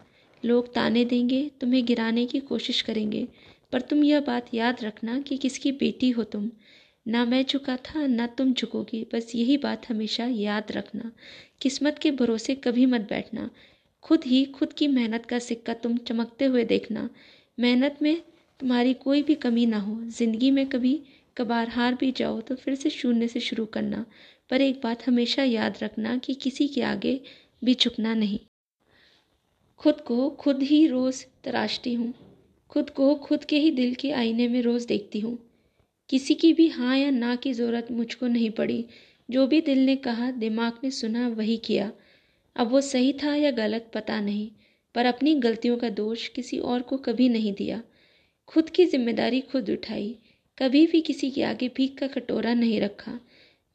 लोग 0.46 0.74
ताने 0.74 1.06
देंगे, 1.06 1.52
तुम्हें 1.62 1.86
गिराने 1.86 2.26
की 2.26 2.40
कोशिश 2.40 2.82
करेंगे, 2.82 3.28
पर 3.72 3.82
तुम 3.82 4.04
यह 4.04 4.20
बात 4.20 4.54
याद 4.54 4.84
रखना 4.84 5.20
कि 5.20 5.38
किसकी 5.38 5.72
बेटी 5.72 6.10
हो 6.10 6.24
तुम। 6.24 6.52
ना 7.08 7.26
मैं 7.26 7.46
झुका 7.46 7.78
था, 7.78 8.08
ना 8.08 8.28
तुम 8.28 8.54
झुकोगी 8.54 9.08
बस 9.14 9.32
यही 9.36 9.58
बात 9.58 9.90
हमेशा 9.90 10.26
याद 10.26 10.72
रखना। 10.72 11.12
किस्मत 11.62 12.00
के 12.00 12.12
भरोसे 12.12 12.56
कभी 12.56 12.86
मत 12.86 13.02
बैठना। 13.02 13.50
खुद 14.04 14.24
ही 14.24 14.46
खुद 14.46 14.74
की 14.74 14.88
मेहनत 14.88 15.26
का 15.26 15.40
सिक्का 15.40 15.74
तुम 15.74 15.98
चमकते 15.98 16.46
हुए 16.46 16.64
देखना। 16.64 17.10
मेहनत 17.60 17.98
में 18.02 18.22
तुम्हारी 18.60 18.94
कोई 18.94 19.24
भी 19.24 19.36
कमी 19.36 19.66
ना 19.66 19.78
हो। 19.78 20.02
ज़िंदगी 20.04 20.52
में 20.52 20.66
कभी 20.70 21.02
कबार 21.38 21.70
हार 21.70 21.96
भी 21.96 22.12
जाओ 22.12 22.42
तो 22.42 22.56
फिर 22.56 22.76
से 22.76 22.90
शून्य 22.90 23.28
से 23.28 23.40
शुरू 23.40 23.66
करना। 23.66 24.06
पर 24.50 24.62
एक 24.62 24.82
बात 24.84 25.08
हमेशा 25.08 25.44
याद 25.44 25.78
रखना 25.84 26.18
कि 26.18 26.34
किसी 26.34 26.68
के 26.68 26.82
आगे 26.82 27.22
भी 27.64 27.76
झुकना 27.76 28.14
नहीं। 28.14 28.40
खुद 29.78 30.02
को 30.02 30.30
खुद 30.30 30.64
ही 30.64 30.88
रोज़ 30.88 31.26
तराशती 31.44 31.94
हूँ। 31.94 32.14
खुद 32.70 32.90
को 32.90 33.16
खुद 33.16 33.44
के 33.44 33.58
ही 33.58 33.72
दिल 33.72 33.94
के 33.96 34.12
आईने 34.12 34.48
में 34.48 34.62
रोज़ 34.62 34.88
देखती 34.88 35.20
हूँ। 35.20 35.38
किसी 36.10 36.36
की 36.36 36.54
भी 36.54 36.68
हाँ 36.68 36.98
या 36.98 37.10
ना 37.10 37.36
की 37.36 37.54
ज़रूरत 37.54 37.88
मुझको 37.92 38.28
नहीं 38.28 38.50
पड़ी। 38.52 38.86
जो 39.30 39.48
भी 39.48 39.62
दिल 39.62 39.86
ने 39.86 39.96
कहा, 39.96 40.32
दिमाग 40.32 40.80
ने 40.84 40.92
सुना, 40.92 41.28
वही 41.28 41.58
किया। 41.58 41.92
अब 42.56 42.68
वो 42.68 42.82
सही 42.82 43.14
था 43.14 43.36
या 43.36 43.52
गलत 43.52 43.92
पता 43.94 44.20
नहीं। 44.22 44.52
पर 44.96 45.06
अपनी 45.06 45.36
गलतियों 45.36 45.78
का 45.78 45.90
दोष 45.90 46.28
किसी 46.28 46.58
और 46.58 46.82
को 46.82 46.98
कभी 46.98 47.30
नहीं 47.30 47.54
दिया। 47.54 47.82
खुद 48.48 48.70
की 48.70 48.86
ज़िम्मेदारी 48.86 49.42
खुद 49.42 49.70
उठाई। 49.70 50.16
कभी 50.58 50.88
भी 50.88 51.02
किसी 51.02 51.32
के 51.32 51.44
आगे 51.44 51.68
भीख 51.68 51.98
का 52.00 52.08
कटोरा 52.08 52.54
नहीं 52.54 52.82
रखा। 52.82 53.20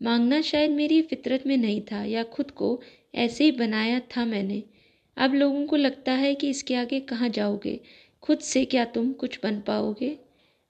मांगना 0.02 0.40
शायद 0.40 0.70
मेरी 0.70 1.02
फितरत 1.02 1.46
में 1.46 1.56
नहीं 1.56 1.80
था 1.80 2.04
या 2.04 2.22
खुद 2.22 2.50
को 2.50 2.82
ऐसे 3.14 3.44
ही 3.44 3.52
बनाया 3.52 4.00
था 4.00 4.24
मैंने। 4.24 4.62
अब 5.16 5.34
लोगों 5.34 5.66
को 5.66 5.76
लगता 5.76 6.12
है 6.12 6.34
कि 6.34 6.50
इसके 6.50 6.74
आगे 6.74 7.00
कहाँ 7.00 7.28
जाओगे? 7.28 7.80
खुद 8.22 8.38
से 8.38 8.64
क्या 8.64 8.84
तुम 8.84 9.12
कुछ 9.12 9.38
बन 9.42 9.60
पाओगे? 9.60 10.18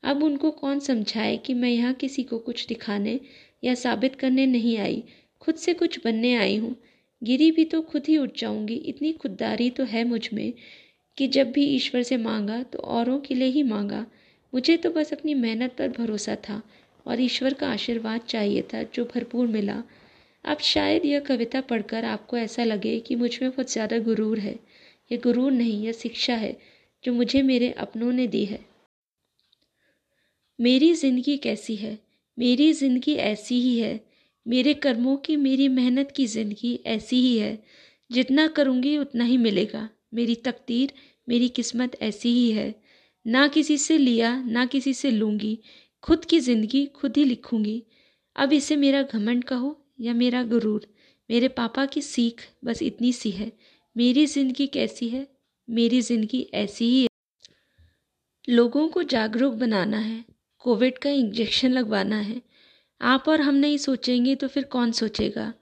अब 0.05 0.23
उनको 0.23 0.51
कौन 0.51 0.79
समझाए 0.79 1.37
कि 1.37 1.55
मैं 1.55 1.71
यहाँ 1.71 1.95
किसी 1.95 2.23
को 2.23 2.39
कुछ 2.39 2.67
दिखाने 2.67 3.21
या 3.65 3.75
साबित 3.75 4.15
करने 4.15 4.47
नहीं 4.47 4.79
आई? 4.79 5.05
खुद 5.41 5.55
से 5.55 5.75
कुछ 5.75 6.05
बनने 6.05 6.35
आई 6.35 6.57
हूँ। 6.57 6.77
गिरी 7.23 7.51
भी 7.51 7.65
तो 7.65 7.83
खुद 7.83 8.03
ही 8.09 8.17
उठ 8.17 8.39
जाऊँगी। 8.39 8.75
इतनी 8.75 9.13
खुददारी 9.13 9.71
तो 9.71 9.85
है 9.85 10.05
मुझमें 10.05 10.53
कि 11.19 11.29
जब 11.29 11.53
भी 11.53 11.65
ईश्वर 11.67 12.03
से 12.03 12.17
मांगा 12.17 12.63
तो 12.63 12.79
औरों 12.79 13.21
के 13.21 13.35
लिए 13.35 13.49
ही 13.49 13.63
मांगा। 13.63 14.07
मुझे 14.55 14.77
तो 14.77 14.91
बस 14.91 15.13
अपनी 15.13 15.35
मेहनत 15.35 15.75
पर 15.79 15.89
भरोसा 15.89 16.35
था 16.35 16.63
और 17.07 17.21
ईश्वर 17.21 17.55
का 17.55 17.69
आशीर्वाद 17.69 18.21
चाहिए 18.21 18.63
था 18.63 18.83
जो 18.83 19.05
भरपूर 19.05 19.47
मिला। 19.47 19.83
अब 20.45 20.59
शायद 20.59 21.05
यह 21.05 21.21
कविता 21.21 21.61
पढ़कर 21.61 22.05
आपको 22.05 22.37
ऐसा 22.37 22.65
लगे 22.65 22.99
कि 23.01 23.15
मुझमें 23.17 23.51
बहुत 23.51 23.73
ज़्यादा 23.73 23.99
गुरूर 23.99 24.39
है। 24.39 24.59
यह 25.11 25.21
गुरूर 25.25 25.53
नहीं, 25.53 25.83
यह 25.85 25.93
शिक्षा 25.93 26.35
है 26.35 26.57
जो 27.05 27.13
मुझे 27.13 27.43
मेरे 27.43 27.71
अपनों 27.71 28.13
ने 28.13 28.27
दी 28.27 28.45
है। 28.45 28.61
मेरी 30.59 30.95
ज़िंदगी 30.95 31.37
कैसी 31.37 31.77
है? 31.77 31.99
मेरी 32.39 32.73
ज़िंदगी 32.73 33.15
ऐसी 33.15 33.61
ही 33.61 33.79
है। 33.79 34.01
मेरे 34.47 34.75
कर्मों 34.75 35.17
की, 35.17 35.37
मेरी 35.37 35.69
मेहनत 35.69 36.13
की 36.17 36.27
ज़िंदगी 36.27 36.81
ऐसी 36.87 37.17
ही 37.17 37.39
है। 37.39 37.59
जितना 38.11 38.47
करूँगी, 38.47 38.99
उतना 38.99 39.25
ही 39.25 39.37
मिलेगा। 39.37 39.89
मेरी 40.15 40.35
तकदीर, 40.35 40.93
मेरी 41.29 41.49
किस्मत 41.49 41.97
ऐसी 42.03 42.29
ही 42.29 42.51
है। 42.51 42.82
ना 43.27 43.47
किसी 43.49 43.79
से 43.79 43.99
लिया, 43.99 44.35
ना 44.43 44.65
किसी 44.67 44.95
से 44.95 45.11
लूँगी, 45.11 45.59
खुद 46.03 46.25
की 46.25 46.41
ज़िंदगी 46.41 46.85
खुद 46.87 47.17
ही 47.17 47.25
लिखूँगी। 47.25 47.83
अब 48.37 48.53
इसे 48.53 48.77
मेरा 48.77 49.03
घमंड 49.03 49.45
कहो 49.45 49.77
या 50.01 50.15
मेरा 50.15 50.43
गुरूर, 50.43 50.87
मेरे 51.31 51.49
पापा 51.49 51.87
की 51.87 52.03
सीख 52.03 52.43
बस 52.65 52.83
इतनी 52.83 53.13
सी 53.13 53.31
है। 53.31 53.53
मेरी 53.97 54.27
ज़िंदगी 54.27 54.67
कैसी 54.67 55.09
है? 55.09 55.27
मेरी 55.69 56.01
ज़िंदगी 56.01 56.47
ऐसी 56.55 56.85
ही 56.85 57.03
है। 57.03 57.09
लोगों 58.49 58.89
को 58.89 59.03
जागरूक 59.03 59.55
बनाना 59.55 59.99
है, 59.99 60.25
कोविड 60.59 60.99
का 60.99 61.11
इंजेक्शन 61.11 61.73
लगवाना 61.73 62.17
है। 62.17 62.41
आप 63.01 63.29
और 63.29 63.41
हम 63.41 63.55
नहीं 63.55 63.79
सोचेंगे 63.79 64.35
तो 64.35 64.49
फिर 64.49 64.65
कौन 64.65 64.93
सोचेगा? 64.93 65.53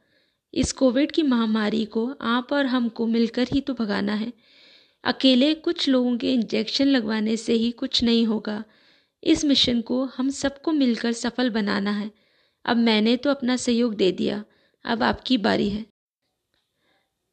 इस 0.55 0.73
कोविड 0.73 1.13
की 1.13 1.23
महामारी 1.23 1.85
को 1.85 2.07
आप 2.21 2.53
और 2.53 2.67
हमको 2.67 3.07
मिलकर 3.07 3.49
ही 3.53 3.61
तो 3.61 3.75
भगाना 3.75 4.15
है। 4.15 4.33
अकेले 5.05 5.55
कुछ 5.55 5.89
लोगों 5.89 6.19
के 6.19 6.33
इंजेक्शन 6.33 6.89
लगवाने 6.89 7.37
से 7.37 7.53
ही 7.53 7.71
कुछ 7.71 8.03
नहीं 8.03 8.27
होगा। 8.27 8.65
इस 9.25 9.45
मिशन 9.45 9.81
को 9.81 10.05
हम 10.05 10.31
सबको 10.31 10.73
मिलकर 10.73 11.13
सफल 11.13 11.51
बनाना 11.51 11.91
है। 11.91 12.11
अब 12.65 12.77
मैंने 12.77 13.17
तो 13.17 13.31
अपना 13.31 13.57
सहयोग 13.57 13.95
दे 13.95 14.13
दिया। 14.13 14.45
अब 14.85 15.03
आपकी 15.03 15.39
बारी 15.39 15.69
है। 15.69 15.87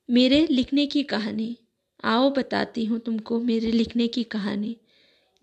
मेरे 0.09 0.47
लिखने 0.51 0.87
की 0.87 1.03
कहानी। 1.03 1.57
आओ 2.03 2.29
बताती 2.29 2.85
हूँ 2.85 2.99
तुमको 2.99 3.39
मेरे 3.39 3.71
लिखने 3.71 4.07
की 4.07 4.23
कहानी। 4.23 4.77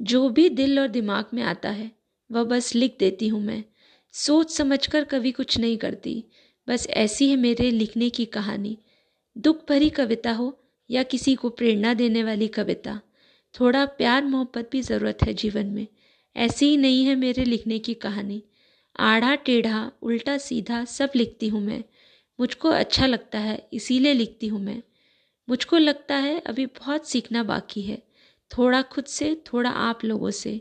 जो 0.03 0.29
भी 0.29 0.49
दिल 0.49 0.81
और 0.81 0.89
दिमाग 0.89 1.25
में 1.35 1.43
आता 1.43 1.71
है, 1.71 1.91
वह 2.33 2.45
बस 2.45 2.75
लिख 2.75 2.97
देती 2.99 3.29
हूँ 3.29 3.43
मैं। 3.43 3.65
सोच 4.13 4.51
समझकर 4.51 5.05
कभी 5.05 5.33
कुछ 5.33 5.59
नहीं 5.59 5.77
करती। 5.77 6.25
बस 6.69 6.87
ऐसी 6.87 7.31
है 7.31 7.37
मेरे 7.37 7.71
लिखने 7.71 8.11
की 8.11 8.25
कहानी। 8.25 8.79
दुख 9.39 9.69
भरी 9.69 9.91
कविता 9.91 10.33
हो 10.33 10.61
या 10.91 11.03
किसी 11.03 11.35
को 11.35 11.49
प्रेरणा 11.49 11.95
देने 11.95 12.25
वाली 12.25 12.49
कविता। 12.49 13.01
थोड़ा 13.61 13.87
प्यार 13.87 14.25
मोहब्बत 14.25 14.69
भी 14.73 14.83
ज़रूरत 14.83 15.19
है 15.27 15.35
जीवन 15.35 15.67
में। 15.67 15.87
ऐसी 16.37 16.67
ही 16.67 16.77
नहीं 16.77 17.05
है 17.05 17.15
मेरे 17.15 17.45
लिखने 17.45 17.79
की 17.79 17.95
कहानी। 17.95 18.43
आढ़ा 19.01 19.35
टेढ़ा 19.35 19.93
उल्टा 20.03 20.39
सीधा 20.39 20.85
सब 20.85 21.11
लिखती 21.17 21.49
हूँ 21.49 21.61
मैं। 21.61 21.85
मुझको 22.41 22.69
अच्छा 22.69 23.07
लगता 23.07 23.39
है, 23.39 23.69
इसीलिए 23.73 24.13
लिखती 24.13 24.47
हूँ 24.47 24.61
मैं। 24.61 24.83
मुझको 25.49 25.79
लगता 25.79 26.17
है 26.17 26.41
अभी 26.41 26.67
बहुत 26.67 27.09
सीखना 27.09 27.43
बाकी 27.43 27.83
है। 27.83 28.03
थोड़ा 28.59 28.83
खुद 28.83 29.05
से, 29.05 29.43
थोड़ा 29.53 29.71
आप 29.71 30.05
लोगों 30.05 30.31
से। 30.31 30.61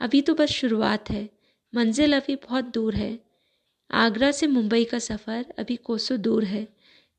अभी 0.00 0.22
तो 0.22 0.34
बस 0.34 0.48
शुरुआत 0.48 1.10
है। 1.10 1.30
मंजिल 1.74 2.16
अभी 2.16 2.36
बहुत 2.36 2.64
दूर 2.64 2.94
है। 2.94 3.20
आगरा 3.90 4.30
से 4.30 4.46
मुंबई 4.46 4.84
का 4.84 4.98
सफ़र 4.98 5.44
अभी 5.58 5.76
कोसों 5.76 6.20
दूर 6.20 6.44
है। 6.44 6.68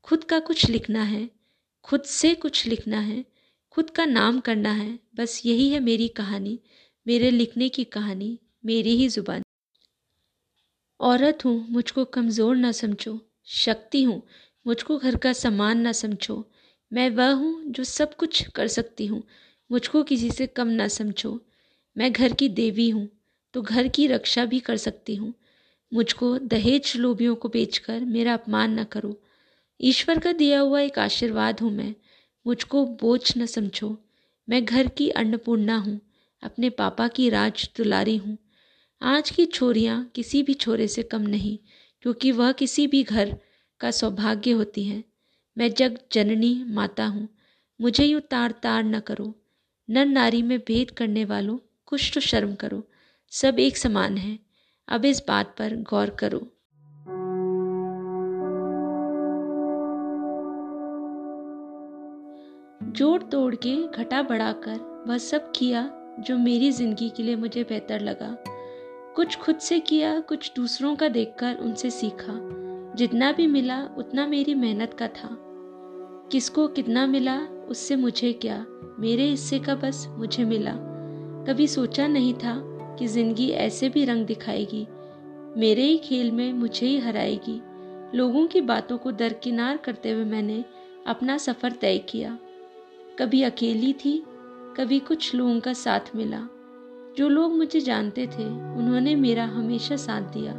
खुद 0.04 0.24
का 0.24 0.40
कुछ 0.40 0.70
लिखना 0.70 1.04
है। 1.04 1.41
खुद 1.84 2.02
से 2.02 2.36
कुछ 2.36 2.66
लिखना 2.68 3.00
है, 3.00 3.26
खुद 3.72 3.90
का 3.90 4.06
नाम 4.06 4.40
करना 4.40 4.72
है, 4.72 5.00
बस 5.16 5.42
यही 5.46 5.70
है 5.70 5.80
मेरी 5.80 6.08
कहानी, 6.08 6.60
मेरे 7.08 7.32
लिखने 7.32 7.70
की 7.70 7.84
कहानी, 7.84 8.40
मेरी 8.66 8.96
ही 8.96 9.08
ज़ुबान। 9.08 9.42
औरत 11.00 11.46
हूँ, 11.46 11.68
मुझको 11.70 12.06
कमज़ोर 12.06 12.56
ना 12.56 12.72
समझो, 12.72 13.20
शक्ति 13.46 14.04
हूँ, 14.04 14.22
मुझको 14.68 14.98
घर 14.98 15.16
का 15.16 15.34
सामान 15.34 15.80
ना 15.82 15.92
समझो। 15.92 16.52
मैं 16.94 17.10
वह 17.10 17.32
हूँ 17.32 17.64
जो 17.66 17.84
सब 17.84 18.16
कुछ 18.16 18.50
कर 18.50 18.68
सकती 18.68 19.06
हूँ, 19.06 19.24
मुझको 19.72 20.04
किसी 20.04 20.32
से 20.32 20.48
कम 20.48 20.68
ना 20.68 20.88
समझो। 20.88 21.42
मैं 21.98 22.12
घर 22.12 22.34
की 22.34 22.50
देवी 22.50 22.90
हूँ 22.90 23.10
तो 23.54 23.62
घर 23.62 23.88
की 23.88 24.08
रक्षा 24.08 24.46
भी 24.46 24.60
कर 24.60 24.78
सकती 24.78 25.16
हूँ। 25.16 25.34
मुझको 25.94 26.38
दहेज 26.38 26.94
लोभियों 26.98 27.36
को 27.36 27.50
बेचकर 27.50 28.00
मेरा 28.00 28.34
अपमान 28.34 28.80
न 28.80 28.84
करो। 28.84 29.22
ईश्वर 29.84 30.20
का 30.20 30.32
दिया 30.32 30.60
हुआ 30.60 30.82
एक 30.82 31.00
आशीर्वाद 31.00 31.60
हूँ 31.60 31.72
मैं। 31.72 31.96
मुझको 32.48 32.86
बोझ 32.86 33.38
न 33.38 33.46
समझो। 33.46 33.98
मैं 34.50 34.66
घर 34.66 34.88
की 34.88 35.10
अन्नपूर्णा 35.10 35.78
हूँ, 35.78 36.00
अपने 36.44 36.70
पापा 36.70 37.08
की 37.08 37.30
राज 37.30 37.70
दुलारी 37.78 38.18
हूँ। 38.18 38.38
आज 39.02 39.30
की 39.30 39.46
छोरियाँ 39.46 40.12
किसी 40.16 40.44
भी 40.44 40.54
छोरे 40.54 40.88
से 40.88 41.04
कम 41.04 41.22
नहीं, 41.22 41.58
क्योंकि 42.02 42.32
वह 42.32 42.52
किसी 42.52 42.88
भी 42.88 43.04
घर 43.04 43.38
का 43.80 43.92
सौभाग्य 43.92 44.52
होती 44.52 44.84
हैं। 44.84 45.04
मैं 45.58 45.74
जग 45.74 45.98
जननी 46.12 46.64
माता 46.68 47.06
हूँ। 47.06 47.28
मुझे 47.82 48.06
यूँ 48.06 48.22
तार 48.22 48.52
तार 48.52 48.84
न 48.84 49.00
करो। 49.00 49.36
नर 49.90 50.06
नारी 50.06 50.42
में 50.42 50.60
भेद 50.60 50.92
करने 50.92 51.26
वालों 51.26 51.58
कुछ 51.86 52.12
तो 52.14 52.20
शर्म 52.20 52.56
करो। 52.56 52.88
सब 53.30 53.60
एक 53.60 53.78
समान 53.78 54.18
हैं। 54.18 54.40
अब 54.88 55.06
इस 55.06 55.24
बात 55.28 55.56
पर 55.58 55.76
गौर 55.76 56.10
करो। 56.10 56.61
जोड़ 62.92 63.24
तोड़ 63.24 63.56
के 63.56 63.88
घटा 63.88 64.22
बढ़ाकर 64.22 65.06
वह 65.08 65.18
सब 65.18 65.52
किया 65.56 65.92
जो 66.20 66.38
मेरी 66.38 66.72
ज़िंदगी 66.72 67.10
के 67.10 67.24
लिए 67.24 67.36
मुझे 67.36 67.64
बेहतर 67.64 68.00
लगा। 68.00 68.38
कुछ 69.16 69.38
खुद 69.38 69.58
से 69.58 69.80
किया, 69.80 70.20
कुछ 70.20 70.52
दूसरों 70.56 70.96
का 70.96 71.08
देखकर 71.08 71.56
उनसे 71.56 71.90
सीखा। 71.90 72.34
जितना 72.96 73.32
भी 73.32 73.48
मिला, 73.48 73.90
उतना 73.98 74.28
मेरी 74.28 74.54
मेहनत 74.54 74.94
का 74.94 75.08
था। 75.08 75.30
किसको 76.32 76.68
कितना 76.68 77.08
मिला, 77.08 77.40
उससे 77.42 77.96
मुझे 77.96 78.34
क्या? 78.34 78.66
मेरे 79.00 79.24
हिस्से 79.24 79.60
का 79.60 79.76
बस 79.76 80.08
मुझे 80.10 80.46
मिला। 80.46 80.74
कभी 81.48 81.68
सोचा 81.68 82.08
नहीं 82.08 82.34
था 82.34 82.62
कि 83.00 83.08
ज़िंदगी 83.08 83.50
ऐसे 83.50 83.90
भी 83.90 84.06
रंग 84.06 84.26
दिखाएगी। 84.26 84.88
मेरे 85.58 85.84
ही 85.84 85.98
खेल 85.98 86.32
में 86.32 86.54
मुझे 86.54 86.88
ही 86.88 87.00
हराएगी। 87.00 87.62
लोगों 88.18 88.48
की 88.48 88.62
बातों 88.62 88.98
को 88.98 89.12
दरकिनार 89.12 89.78
करते 89.78 90.12
हुए 90.12 90.26
मैंने 90.26 90.66
अपना 91.08 91.38
सफ़र 91.38 91.72
तय 91.72 91.98
किया। 91.98 92.38
कभी 93.20 93.44
अकेली 93.44 93.94
थी, 93.94 94.24
कभी 94.78 95.00
कुछ 95.00 95.36
लोगों 95.36 95.60
का 95.60 95.74
साथ 95.74 96.16
मिला। 96.16 96.48
जो 97.18 97.30
लोग 97.30 97.52
मुझे 97.58 97.82
जानते 97.82 98.28
थे, 98.28 98.46
उन्होंने 98.50 99.16
मेरा 99.16 99.46
हमेशा 99.46 99.96
साथ 99.96 100.22
दिया। 100.22 100.54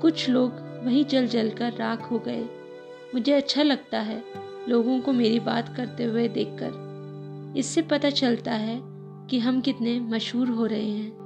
कुछ 0.00 0.28
लोग 0.28 0.52
वहीं 0.84 1.04
जल 1.04 1.26
जल 1.26 1.50
कर 1.50 1.72
राख 1.72 2.10
हो 2.10 2.18
गए। 2.18 2.48
मुझे 3.14 3.32
अच्छा 3.32 3.62
लगता 3.62 4.00
है 4.00 4.24
लोगों 4.68 5.00
को 5.00 5.12
मेरी 5.12 5.40
बात 5.40 5.76
करते 5.76 6.04
हुए 6.04 6.28
देखकर। 6.28 6.86
इससे 7.56 7.82
पता 7.82 8.10
चलता 8.10 8.52
है 8.52 8.80
कि 9.26 9.38
हम 9.38 9.60
कितने 9.60 10.00
मशहूर 10.00 10.48
हो 10.48 10.66
रहे 10.66 10.90
हैं। 10.90 11.25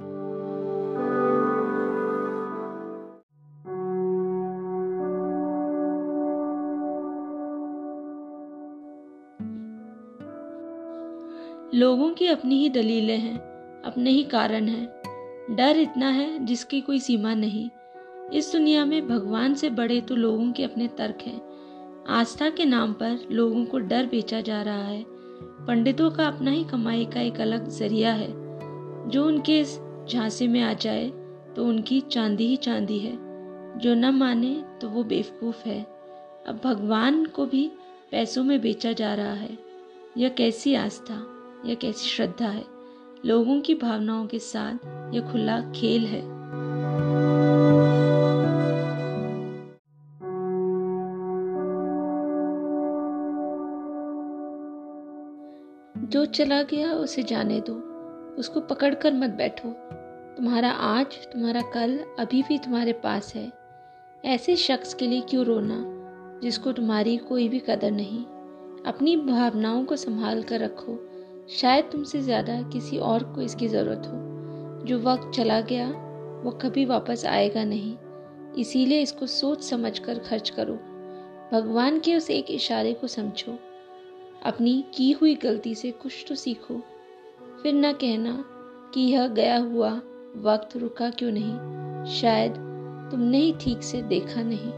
लोगों 11.81 12.09
की 12.13 12.27
अपनी 12.27 12.57
ही 12.57 12.69
दलीलें 12.69 13.17
हैं, 13.17 13.37
अपने 13.85 14.11
ही 14.11 14.23
कारण 14.23 14.67
है। 14.67 15.01
डर 15.55 15.77
इतना 15.77 16.09
है 16.09 16.45
जिसकी 16.45 16.81
कोई 16.81 16.99
सीमा 16.99 17.33
नहीं। 17.33 17.69
इस 18.33 18.51
दुनिया 18.51 18.85
में 18.85 19.07
भगवान 19.07 19.53
से 19.53 19.69
बड़े 19.69 20.01
तो 20.01 20.15
लोगों 20.15 20.51
के 20.51 20.63
अपने 20.63 20.87
तर्क 20.87 21.17
हैं। 21.21 21.41
आस्था 22.09 22.49
के 22.49 22.65
नाम 22.65 22.93
पर 22.93 23.27
लोगों 23.31 23.65
को 23.65 23.79
डर 23.79 24.05
बेचा 24.05 24.41
जा 24.41 24.61
रहा 24.61 24.83
है। 24.83 25.05
पंडितों 25.67 26.11
का 26.11 26.27
अपना 26.27 26.51
ही 26.51 26.63
कमाई 26.63 27.05
का 27.05 27.21
एक 27.21 27.41
अलग 27.41 27.69
ज़रिया 27.69 28.13
है। 28.13 28.29
जो 29.09 29.25
उनके 29.25 29.59
इस 29.59 29.79
झांसे 30.09 30.47
में 30.47 30.61
आ 30.61 30.73
जाए 30.73 31.09
तो 31.55 31.65
उनकी 31.65 32.01
चांदी 32.01 32.47
ही 32.47 32.55
चांदी 32.55 32.99
है। 32.99 33.17
जो 33.79 33.93
न 33.95 34.05
माने 34.05 34.63
तो 34.81 34.89
वो 34.89 35.03
बेवकूफ़ 35.03 35.67
है। 35.69 35.83
अब 36.47 36.61
भगवान 36.63 37.25
को 37.25 37.45
भी 37.45 37.71
पैसों 38.11 38.43
में 38.43 38.61
बेचा 38.61 38.91
जा 38.91 39.13
रहा 39.13 39.33
है। 39.33 39.57
यह 40.17 40.29
कैसी 40.29 40.75
आस्था? 40.75 41.37
यह 41.65 41.75
कैसी 41.75 42.09
श्रद्धा 42.09 42.45
है। 42.45 42.65
लोगों 43.25 43.61
की 43.61 43.75
भावनाओं 43.75 44.27
के 44.27 44.39
साथ 44.39 44.73
यह 45.13 45.31
खुला 45.31 45.61
खेल 45.61 46.05
है। 46.05 46.21
जो 56.05 56.25
चला 56.25 56.61
गया 56.61 56.93
उसे 56.93 57.23
जाने 57.23 57.61
दो। 57.61 57.91
उसको 58.35 58.59
पकड़कर 58.59 59.13
मत 59.13 59.29
बैठो। 59.29 59.75
तुम्हारा 60.37 60.69
आज, 60.69 61.05
तुम्हारा 61.05 61.61
कल 61.61 61.99
अभी 62.19 62.41
भी 62.41 62.57
तुम्हारे 62.57 62.93
पास 62.93 63.35
है। 63.35 63.51
ऐसे 64.25 64.55
शख्स 64.55 64.93
के 64.93 65.07
लिए 65.07 65.21
क्यों 65.21 65.45
रोना, 65.45 65.83
जिसको 66.43 66.71
तुम्हारी 66.71 67.17
कोई 67.17 67.49
भी 67.49 67.59
कदर 67.59 67.91
नहीं। 67.91 68.25
अपनी 68.85 69.17
भावनाओं 69.17 69.85
को 69.85 69.95
संभाल 69.95 70.43
कर 70.43 70.59
रखो। 70.59 71.10
शायद 71.49 71.85
तुमसे 71.91 72.21
ज़्यादा 72.21 72.61
किसी 72.61 72.97
और 72.97 73.23
को 73.23 73.41
इसकी 73.41 73.67
ज़रूरत 73.67 74.07
हो। 74.07 74.85
जो 74.85 74.99
वक्त 74.99 75.31
चला 75.35 75.61
गया, 75.61 75.87
वो 76.43 76.51
कभी 76.51 76.85
वापस 76.85 77.25
आएगा 77.25 77.63
नहीं। 77.63 77.97
इसीलिए 78.57 79.01
इसको 79.01 79.25
सोच 79.25 79.63
समझ 79.63 79.99
कर 79.99 80.19
खर्च 80.19 80.49
करो। 80.49 80.73
भगवान 81.53 81.99
के 81.99 82.15
उस 82.15 82.29
एक 82.29 82.51
इशारे 82.51 82.93
को 82.93 83.07
समझो। 83.07 83.57
अपनी 84.45 84.85
की 84.95 85.11
हुई 85.11 85.35
गलती 85.35 85.75
से 85.75 85.91
कुछ 85.91 86.25
तो 86.29 86.35
सीखो। 86.35 86.81
फिर 87.63 87.73
न 87.73 87.93
कहना 87.93 88.45
कि 88.93 89.01
यह 89.01 89.27
गया 89.27 89.57
हुआ 89.57 89.89
वक्त 90.37 90.77
रुका 90.77 91.09
क्यों 91.09 91.31
नहीं। 91.31 92.11
शायद 92.11 92.53
तुमने 93.11 93.37
ही 93.37 93.53
ठीक 93.61 93.83
से 93.83 94.01
देखा 94.01 94.41
नहीं। 94.43 94.71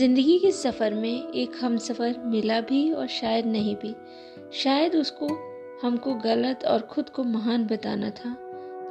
ज़िंदगी 0.00 0.38
के 0.38 0.50
सफ़र 0.50 0.94
में 0.94 1.32
एक 1.32 1.52
हम 1.60 1.76
सफ़र 1.76 2.18
मिला 2.18 2.60
भी 2.60 2.92
और 2.92 3.06
शायद 3.06 3.46
नहीं 3.46 3.76
भी। 3.76 3.94
शायद 4.52 4.96
उसको 4.96 5.26
हमको 5.82 6.14
गलत 6.14 6.64
और 6.64 6.80
खुद 6.80 7.08
को 7.08 7.24
महान 7.24 7.64
बताना 7.64 8.10
था। 8.10 8.36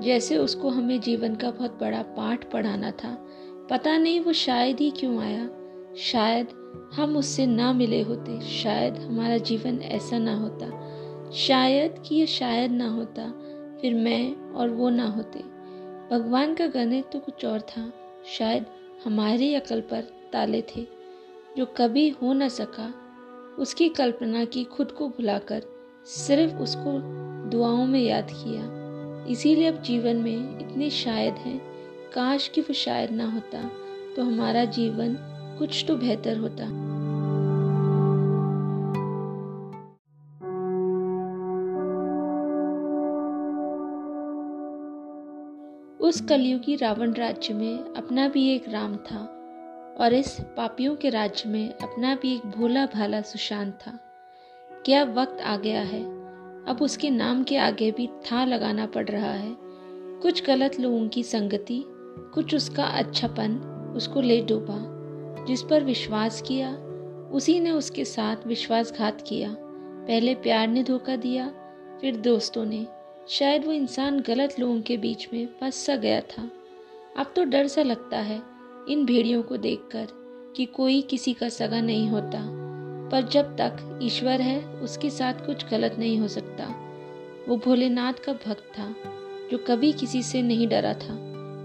जैसे 0.01 0.38
उसको 0.38 0.70
हमें 0.70 1.01
जीवन 1.01 1.36
का 1.36 1.51
बहुत 1.51 1.80
बड़ा 1.80 2.01
पाठ 2.01 2.51
पढ़ाना 2.51 2.92
था। 2.92 3.28
पता 3.70 3.98
नहीं 3.98 4.20
वो 4.20 4.34
शायद 4.34 4.80
ही 4.80 4.92
क्यों 4.92 5.22
आया। 5.22 5.50
शायद 5.98 6.48
हम 6.94 7.18
उससे 7.18 7.46
ना 7.46 7.74
मिले 7.74 8.01
होते। 8.01 8.42
शायद 8.42 8.98
हमारा 8.98 9.38
जीवन 9.38 9.82
ऐसा 9.82 10.18
ना 10.18 10.36
होता। 10.36 10.70
शायद 11.32 11.96
कि 12.08 12.16
ये 12.16 12.25
शायद 12.25 12.72
ना 12.72 12.89
होता। 12.89 13.28
फिर 13.82 13.94
मैं 13.94 14.54
और 14.54 14.70
वो 14.70 14.89
ना 14.89 15.08
होते। 15.08 15.39
भगवान 16.12 16.54
का 16.54 16.68
गणित 16.68 17.06
तो 17.13 17.20
कुछ 17.20 17.46
और 17.46 17.62
था। 17.62 17.94
शायद 18.38 18.66
हमारी 19.06 19.56
अकल 19.56 19.82
पर 19.82 20.01
ताले 20.34 20.62
थे। 20.62 20.99
जो 21.60 21.66
कभी 21.66 22.10
हो 22.10 22.34
न 22.34 22.48
सका, 22.50 22.94
उसकी 23.60 23.89
कल्पना 23.89 24.46
की 24.46 24.63
खुद 24.63 24.92
को 24.92 25.08
भुलाकर 25.10 25.62
सिर्फ़ 26.06 26.54
उसको 26.56 26.92
दुआओं 27.50 27.86
में 27.86 28.00
याद 28.00 28.28
किया। 28.32 29.25
इसीलिए 29.25 29.68
अब 29.68 29.82
जीवन 29.82 30.16
में 30.16 30.60
इतने 30.60 30.89
शायद 30.89 31.34
हैं, 31.34 31.62
काश 32.13 32.48
कि 32.48 32.62
वो 32.62 32.74
शायद 32.74 33.12
ना 33.12 33.32
होता 33.32 33.72
तो 34.16 34.24
हमारा 34.24 34.66
जीवन 34.66 35.18
कुछ 35.60 35.86
तो 35.88 35.98
बेहतर 35.98 36.38
होता। 36.38 36.63
उस 46.08 46.22
कलयुगी 46.22 46.75
रावण 46.75 47.13
राज्य 47.13 47.54
में 47.54 47.94
अपना 47.94 48.28
भी 48.28 48.50
एक 48.50 48.70
राम 48.70 48.96
था। 48.96 49.38
और 50.00 50.13
इस 50.13 50.38
पापियों 50.58 50.96
के 50.96 51.10
राज्य 51.10 51.50
में 51.50 51.70
अपना 51.70 52.15
भी 52.15 52.36
एक 52.36 52.41
भोला 52.41 52.86
भाला 52.86 53.22
सुशांत 53.22 53.74
था। 53.74 54.00
क्या 54.86 55.03
वक्त 55.03 55.41
आ 55.41 55.58
गया 55.58 55.82
है? 55.82 56.03
अब 56.65 56.77
उसके 56.82 57.10
नाम 57.10 57.44
के 57.44 57.58
आगे 57.58 57.91
भी 57.91 58.08
था 58.08 58.46
लगाना 58.46 58.86
पड़ 58.86 59.10
रहा 59.10 59.32
है। 59.32 59.56
कुछ 60.22 60.46
गलत 60.46 60.79
लोगों 60.79 61.08
की 61.08 61.24
संगति, 61.24 61.84
कुछ 62.34 62.56
उसका 62.56 62.84
अच्छापन 62.84 63.56
उसको 63.96 64.22
ले 64.22 64.41
डूबा। 64.41 65.00
जिस 65.46 65.62
पर 65.63 65.84
विश्वास 65.84 66.41
किया, 66.41 66.75
उसी 67.32 67.60
ने 67.60 67.72
उसके 67.72 68.06
साथ 68.06 68.48
विश्वासघात 68.48 69.24
किया। 69.27 69.56
पहले 70.08 70.36
प्यार 70.36 70.68
ने 70.68 70.84
धोखा 70.84 71.15
दिया, 71.15 71.50
फिर 72.01 72.15
दोस्तों 72.15 72.65
ने। 72.65 72.88
शायद 73.29 73.65
वो 73.65 73.72
इंसान 73.72 74.20
गलत 74.20 74.60
लोगों 74.60 74.82
के 74.82 74.98
बीच 74.98 75.27
में 75.34 75.48
फंस 75.62 75.75
सा 75.75 75.96
गया 75.96 76.22
था। 76.22 76.51
अब 77.18 77.34
तो 77.36 77.44
डर 77.44 77.68
सा 77.68 77.84
लगता 77.84 78.18
है 78.18 78.59
इन 78.89 79.05
भेड़ियों 79.05 79.43
को 79.43 79.58
देखकर 79.58 80.08
कि 80.56 80.65
कोई 80.65 81.02
किसी 81.02 81.34
का 81.34 81.49
सगा 81.49 81.82
नहीं 81.82 82.10
होता। 82.10 82.60
पर 83.12 83.21
जब 83.21 83.58
तक 83.58 83.99
ईश्वर 84.04 84.41
है, 84.41 84.65
उसके 84.65 85.10
साथ 85.10 85.34
कुछ 85.34 85.69
गलत 85.69 85.95
नहीं 85.99 86.17
हो 86.17 86.28
सकता। 86.28 86.75
वो 87.49 87.58
भोलेनाथ 87.58 88.13
का 88.13 88.34
भक्त 88.34 88.80
था, 88.80 88.95
जो 89.52 89.58
कभी 89.58 89.91
किसी 89.91 90.23
से 90.23 90.41
नहीं 90.41 90.67
डरा 90.67 90.93
था। 90.93 91.13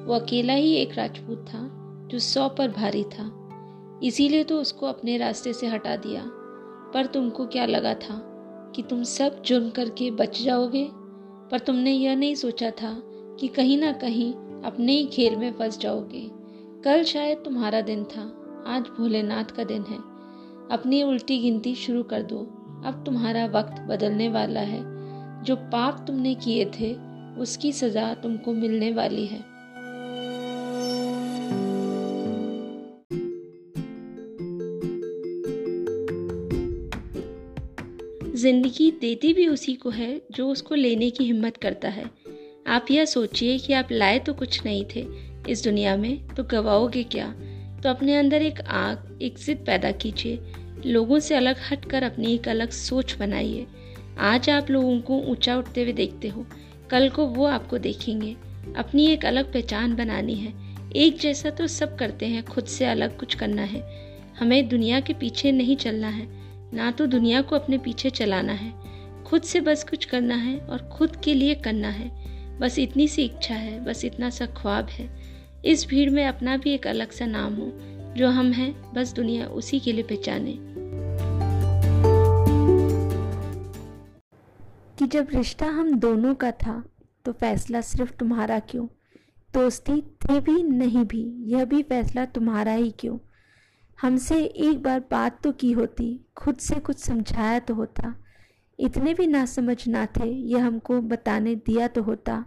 वो 0.07 0.15
अकेला 0.15 0.55
ही 0.55 0.75
एक 0.75 0.95
राजपूत 0.95 1.47
था, 1.49 1.71
जो 2.11 2.19
सौ 2.19 2.49
पर 2.49 2.69
भारी 2.69 3.05
था। 3.05 3.41
इसीलिए 4.03 4.45
तो 4.45 4.61
उसको 4.61 4.87
अपने 4.87 5.17
रास्ते 5.17 5.53
से 5.53 5.67
हटा 5.67 5.97
दिया। 5.97 6.25
पर 6.95 7.07
तुमको 7.07 7.47
क्या 7.47 7.67
लगा 7.67 7.95
था 7.95 8.23
कि 8.77 8.83
तुम 8.83 9.03
सब 9.03 9.43
जुर्म 9.43 9.71
करके 9.71 10.11
बच 10.11 10.43
जाओगे? 10.43 10.89
पर 11.51 11.59
तुमने 11.59 11.93
यह 11.93 12.17
नहीं 12.17 12.35
सोचा 12.35 12.71
था 12.71 13.03
कि 13.41 13.49
कहीं 13.49 13.79
ना 13.79 13.93
कहीं 13.93 14.35
अपने 14.63 14.93
ही 14.93 15.07
खेल 15.07 15.37
में 15.37 15.53
फंस 15.53 15.79
जाओगे। 15.79 16.31
कल 16.85 17.05
शायद 17.05 17.39
तुम्हारा 17.39 17.81
दिन 17.81 18.05
था। 18.05 18.23
आज 18.67 18.83
भोलेनाथ 18.83 19.45
का 19.45 19.65
दिन 19.65 19.83
है। 19.83 19.97
अपनी 20.71 21.03
उल्टी 21.03 21.39
गिनती 21.39 21.75
शुरू 21.75 22.03
कर 22.03 22.23
दो। 22.23 22.39
अब 22.85 23.03
तुम्हारा 23.07 23.47
वक्त 23.47 23.81
बदलने 23.81 24.29
वाला 24.29 24.61
है। 24.61 24.83
जो 25.43 25.57
पाप 25.57 26.05
तुमने 26.07 26.35
किए 26.35 26.65
थे, 26.65 26.97
उसकी 27.41 27.73
सजा 27.73 28.15
तुमको 28.15 28.53
मिलने 28.53 28.93
वाली 28.93 29.27
है। 29.27 29.39
ज़िंदगी 38.37 38.91
देती 38.91 39.33
भी 39.33 39.49
उसी 39.49 39.75
को 39.75 39.91
है, 39.91 40.23
जो 40.31 40.49
उसको 40.49 40.75
लेने 40.75 41.11
की 41.11 41.25
हिम्मत 41.25 41.57
करता 41.57 41.89
है। 41.89 42.11
आप 42.67 42.87
यह 42.91 43.05
सोचिए 43.05 43.59
कि 43.59 43.73
आप 43.73 43.89
लाए 43.93 44.19
तो 44.19 44.35
कुछ 44.35 44.65
नहीं 44.65 44.85
थे 44.97 45.34
इस 45.49 45.65
दुनिया 45.65 45.97
में 45.97 46.27
तो 46.29 46.45
गवाओगे 46.45 47.03
क्या? 47.03 47.35
तो 47.83 47.89
अपने 47.89 48.17
अंदर 48.17 48.43
एक 48.43 48.61
आग, 48.61 49.19
एक 49.23 49.39
जिद 49.39 49.65
पैदा 49.67 49.91
कीजिए। 49.91 50.53
लोगों 50.87 51.19
से 51.19 51.35
अलग 51.35 51.57
हटकर 51.71 52.03
अपनी 52.03 52.35
एक 52.35 52.49
अलग 52.49 52.71
सोच 52.71 53.17
बनाइए। 53.19 53.67
आज 54.19 54.51
आप 54.51 54.71
लोगों 54.71 55.01
को 55.01 55.19
ऊँचा 55.19 55.57
उठते 55.57 55.83
हुए 55.83 55.93
देखते 55.93 56.29
हो, 56.29 56.47
कल 56.91 57.09
को 57.09 57.27
वो 57.27 57.47
आपको 57.47 57.79
देखेंगे। 57.79 58.37
अपनी 58.77 59.07
एक 59.07 59.25
अलग 59.25 59.53
पहचान 59.53 59.95
बनानी 59.95 60.35
है। 60.35 60.53
एक 60.97 61.19
जैसा 61.19 61.51
तो 61.51 61.67
सब 61.67 61.97
करते 61.97 62.27
हैं, 62.27 62.45
खुद 62.45 62.65
से 62.65 62.85
अलग 62.85 63.19
कुछ 63.19 63.35
करना 63.35 63.63
है। 63.63 63.83
हमें 64.39 64.69
दुनिया 64.69 65.01
के 65.01 65.13
पीछे 65.13 65.53
नहीं 65.53 65.77
चलना 65.77 66.09
है, 66.09 66.27
ना 66.75 66.91
तो 66.91 67.07
दुनिया 67.07 67.43
को 67.43 67.57
अपने 67.57 67.79
पीछे 67.79 68.11
चलाना 68.11 68.53
है। 68.53 68.73
खुद 69.25 69.43
से 69.43 69.61
बस 69.61 69.85
कुछ 69.85 70.05
करना 70.05 70.35
है 70.35 70.59
और 70.59 70.79
खुद 70.93 71.17
के 71.17 71.35
लिए 71.35 71.55
करना 71.55 71.89
है। 71.89 72.11
बस 72.59 72.79
इतनी 72.79 73.09
सी 73.09 73.25
इच्छा 73.25 73.55
है, 73.55 73.85
बस 73.85 74.05
इतना 74.05 74.31
सा 74.31 74.47
ख्वाब 74.47 74.89
है। 74.89 75.24
इस 75.65 75.87
भीड़ 75.87 76.11
में 76.11 76.27
अपना 76.27 76.57
भी 76.57 76.71
एक 76.71 76.87
अलग 76.87 77.11
सा 77.11 77.27
नाम 77.27 77.55
हो, 77.55 77.73
जो 78.17 78.29
हम 78.29 78.53
हैं, 78.53 78.93
बस 78.95 79.13
दुनिया 79.13 79.47
उसी 79.47 79.81
के 79.81 79.93
लिए 79.93 80.05
पहचाने। 80.05 80.59
कि 84.99 85.07
जब 85.07 85.29
रिश्ता 85.35 85.67
हम 85.67 85.99
दोनों 85.99 86.35
का 86.35 86.51
था 86.51 86.85
तो 87.25 87.33
फैसला 87.33 87.81
सिर्फ़ 87.81 88.13
तुम्हारा 88.13 88.59
क्यों? 88.59 88.87
दोस्ती 89.55 90.01
थी 90.01 90.41
भी 90.41 90.63
नहीं 90.63 91.05
भी, 91.05 91.53
यह 91.53 91.65
भी 91.65 91.83
फैसला 91.83 92.25
तुम्हारा 92.25 92.73
ही 92.73 92.91
क्यों? 92.91 93.19
हमसे 94.03 94.45
एक 94.45 94.83
बार 94.83 95.01
बात 95.01 95.43
तो 95.43 95.53
की 95.53 95.73
होती, 95.73 96.21
खुद 96.37 96.57
से 96.57 96.75
कुछ 96.75 96.99
समझाया 96.99 97.59
तो 97.59 97.75
होता। 97.75 98.25
इतने 98.81 99.15
भी 99.15 99.27
ना 99.27 99.47
समझ 99.47 99.89
ना 99.89 100.07
थे, 100.07 100.31
यह 100.31 100.67
हमको 100.67 101.01
बताने 101.01 101.55
दिया 101.55 101.89
तो 101.89 102.03
होता। 102.03 102.45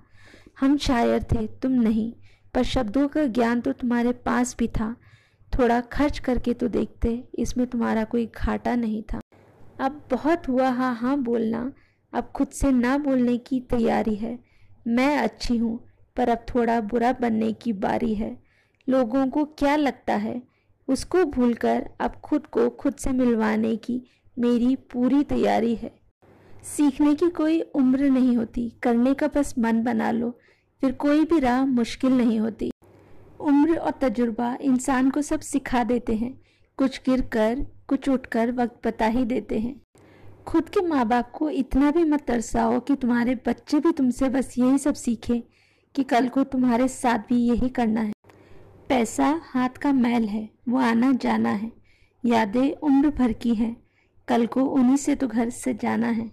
हम 0.60 0.78
शायर 0.78 1.24
थे, 1.24 1.48
तुम 1.48 1.72
नहीं। 1.72 2.14
पर 2.58 2.64
शब्दों 2.64 3.08
का 3.08 3.24
ज्ञान 3.26 3.60
तो 3.62 3.72
तुम्हारे 3.72 4.12
पास 4.12 4.56
भी 4.60 4.68
था। 4.68 4.96
थोड़ा 5.60 5.80
खर्च 5.82 6.20
करके 6.20 6.54
तो 6.54 6.68
देखते, 6.68 7.24
इसमें 7.40 7.66
तुम्हारा 7.68 8.04
कोई 8.04 8.26
घाटा 8.36 8.76
नहीं 8.76 9.02
था। 9.04 9.20
अब 9.80 10.02
बहुत 10.12 10.48
हुआ 10.48 10.70
हाँ 10.70 10.94
हाँ 10.96 11.18
बोलना। 11.18 11.72
अब 12.14 12.32
खुद 12.36 12.48
से 12.48 12.72
ना 12.72 12.98
बोलने 12.98 13.38
की 13.38 13.60
तैयारी 13.60 14.16
है। 14.16 14.40
मैं 14.88 15.18
अच्छी 15.18 15.58
हूँ, 15.58 15.80
पर 16.18 16.30
अब 16.30 16.46
थोड़ा 16.56 16.80
बुरा 16.82 17.12
बनने 17.12 17.52
की 17.54 17.74
बारी 17.74 18.14
है। 18.16 18.36
लोगों 18.88 19.28
को 19.28 19.46
क्या 19.46 19.76
लगता 19.76 20.16
है? 20.16 20.42
उसको 20.88 21.24
भूलकर 21.26 21.90
अब 22.00 22.20
खुद 22.24 22.48
को 22.48 22.70
खुद 22.70 22.96
से 22.96 23.12
मिलवाने 23.12 23.76
की 23.76 24.02
मेरी 24.40 24.76
पूरी 24.76 25.24
तैयारी 25.24 25.76
है। 25.76 25.92
सीखने 26.64 27.16
की 27.16 27.30
कोई 27.30 27.62
उम्र 27.62 28.10
नहीं 28.10 28.36
होती। 28.38 28.70
करने 28.84 29.14
का 29.14 29.28
बस 29.28 29.56
मन 29.60 29.84
बना 29.84 30.12
लो। 30.12 30.38
फिर 30.82 30.92
कोई 30.92 31.26
भी 31.26 31.40
राह 31.40 31.66
मुश्किल 31.66 32.14
नहीं 32.14 32.40
होती। 32.40 32.72
उम्र 33.40 33.78
और 33.78 33.92
तजुर्बा 33.92 34.58
इंसान 34.62 35.10
को 35.10 35.22
सब 35.22 35.40
सिखा 35.40 35.84
देते 35.84 36.16
हैं। 36.16 36.42
कुछ 36.78 37.02
गिर 37.10 37.22
कर, 37.22 37.66
कुछ 37.88 38.10
उठकर 38.10 38.52
वक्त 38.52 38.88
बता 38.88 39.06
ही 39.06 39.26
देते 39.26 39.60
हैं। 39.60 39.82
खुद 40.48 40.70
के 40.70 40.82
माँ 40.82 41.06
बाप 41.06 41.32
को 41.32 41.50
इतना 41.50 41.92
भी 41.92 42.04
मत 42.04 42.26
तरसाओ 42.28 42.80
कि 42.80 42.96
तुम्हारे 42.96 43.36
बच्चे 43.36 43.80
भी 43.80 43.92
तुमसे 43.92 44.30
बस 44.30 44.56
यही 44.58 44.78
सब 44.78 44.94
सीखें 44.94 45.42
कि 45.96 46.04
कल 46.04 46.28
को 46.28 46.44
तुम्हारे 46.44 46.88
साथ 46.88 47.20
भी 47.20 47.48
यही 47.48 47.70
करना 47.70 48.02
है। 48.02 48.14
पैसा, 48.90 49.42
हाथ 49.44 49.70
का 49.70 49.92
मैल 49.92 50.24
है, 50.24 50.50
वो 50.70 50.78
आना 50.78 51.12
जाना 51.12 51.50
है। 51.50 51.72
यादें 52.26 52.72
उम्र 52.72 53.10
भर 53.10 53.34
की 53.34 53.56
हैं, 53.56 53.78
कल 54.28 54.46
को 54.46 54.62
उन्हीं 54.62 54.98
से 54.98 55.16
तो 55.16 55.28
घर 55.28 55.50
से 55.50 55.74
जाना 55.74 56.08
है। 56.08 56.32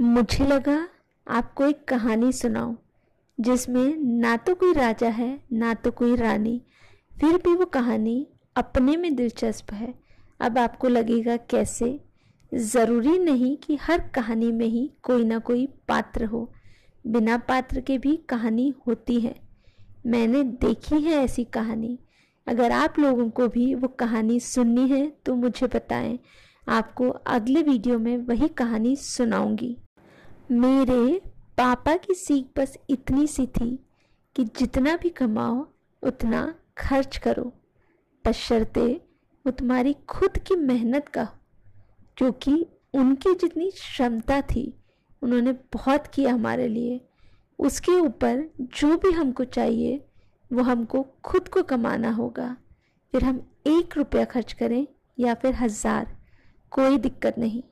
मुझे 0.00 0.46
लगा 0.46 0.88
आपको 1.28 1.66
एक 1.66 1.84
कहानी 1.84 2.32
सुनाऊं। 2.32 2.76
जिसमें 3.40 3.96
ना 3.96 4.36
तो 4.36 4.54
कोई 4.54 4.72
राजा 4.72 5.08
है, 5.08 5.40
ना 5.52 5.74
तो 5.74 5.90
कोई 5.90 6.16
रानी। 6.16 6.62
फिर 7.20 7.36
भी 7.36 7.54
वो 7.54 7.64
कहानी 7.64 8.26
अपने 8.56 8.96
में 8.96 9.14
दिलचस्प 9.16 9.72
है। 9.72 9.94
अब 10.40 10.58
आपको 10.58 10.88
लगेगा 10.88 11.36
कैसे? 11.36 12.00
ज़रूरी 12.54 13.18
नहीं 13.18 13.56
कि 13.56 13.76
हर 13.76 14.00
कहानी 14.00 14.52
में 14.52 14.66
ही 14.66 14.92
कोई 15.02 15.24
ना 15.24 15.38
कोई 15.38 15.66
पात्र 15.88 16.24
हो। 16.24 16.52
बिना 17.06 17.38
पात्र 17.38 17.80
के 17.80 17.98
भी 17.98 18.16
कहानी 18.16 18.74
होती 18.86 19.20
है। 19.20 19.34
मैंने 20.06 20.42
देखी 20.42 21.00
है 21.00 21.12
ऐसी 21.12 21.44
कहानी। 21.44 21.98
अगर 22.46 22.72
आप 22.72 22.98
लोगों 22.98 23.30
को 23.30 23.48
भी 23.48 23.74
वो 23.74 23.88
कहानी 23.88 24.40
सुननी 24.40 24.88
है 24.88 25.12
तो 25.26 25.34
मुझे 25.34 25.66
बताएँ। 25.66 26.18
आपको 26.68 27.08
अगले 27.08 27.62
वीडियो 27.62 27.98
में 27.98 28.18
वही 28.18 28.48
कहानी 28.48 28.96
सुनाऊँगी। 28.96 29.76
मेरे 30.50 31.20
पापा 31.58 31.96
की 31.96 32.14
सीख 32.14 32.46
बस 32.56 32.76
इतनी 32.90 33.26
सी 33.26 33.46
थी 33.46 33.68
कि 34.36 34.44
जितना 34.58 34.96
भी 34.96 35.08
कमाओ, 35.08 35.66
उतना 36.02 36.54
खर्च 36.78 37.16
करो। 37.16 37.52
बशर्ते 38.24 38.86
वो 39.44 39.50
तुम्हारी 39.50 39.94
खुद 40.08 40.38
की 40.38 40.56
मेहनत 40.56 41.08
का 41.08 41.24
क्योंकि 42.16 42.54
उनकी 42.94 43.34
जितनी 43.34 43.70
क्षमता 43.70 44.40
थी, 44.42 44.72
उन्होंने 45.22 45.52
बहुत 45.52 46.06
किया 46.06 46.32
हमारे 46.34 46.68
लिए। 46.68 47.00
उसके 47.58 47.92
ऊपर 47.92 48.44
जो 48.60 48.96
भी 48.96 49.10
हमको 49.10 49.44
चाहिए, 49.44 50.04
वो 50.50 50.62
हमको 50.62 51.06
खुद 51.24 51.48
को 51.48 51.62
कमाना 51.62 52.10
होगा। 52.10 52.56
फिर 53.14 53.24
हम 53.24 53.40
एक 53.66 53.96
रुपया 53.96 54.24
खर्च 54.24 54.52
करें 54.52 54.86
या 55.18 55.34
फिर 55.34 55.54
हज़ार, 55.54 56.16
कोई 56.72 56.98
दिक्कत 56.98 57.38
नहीं। 57.38 57.62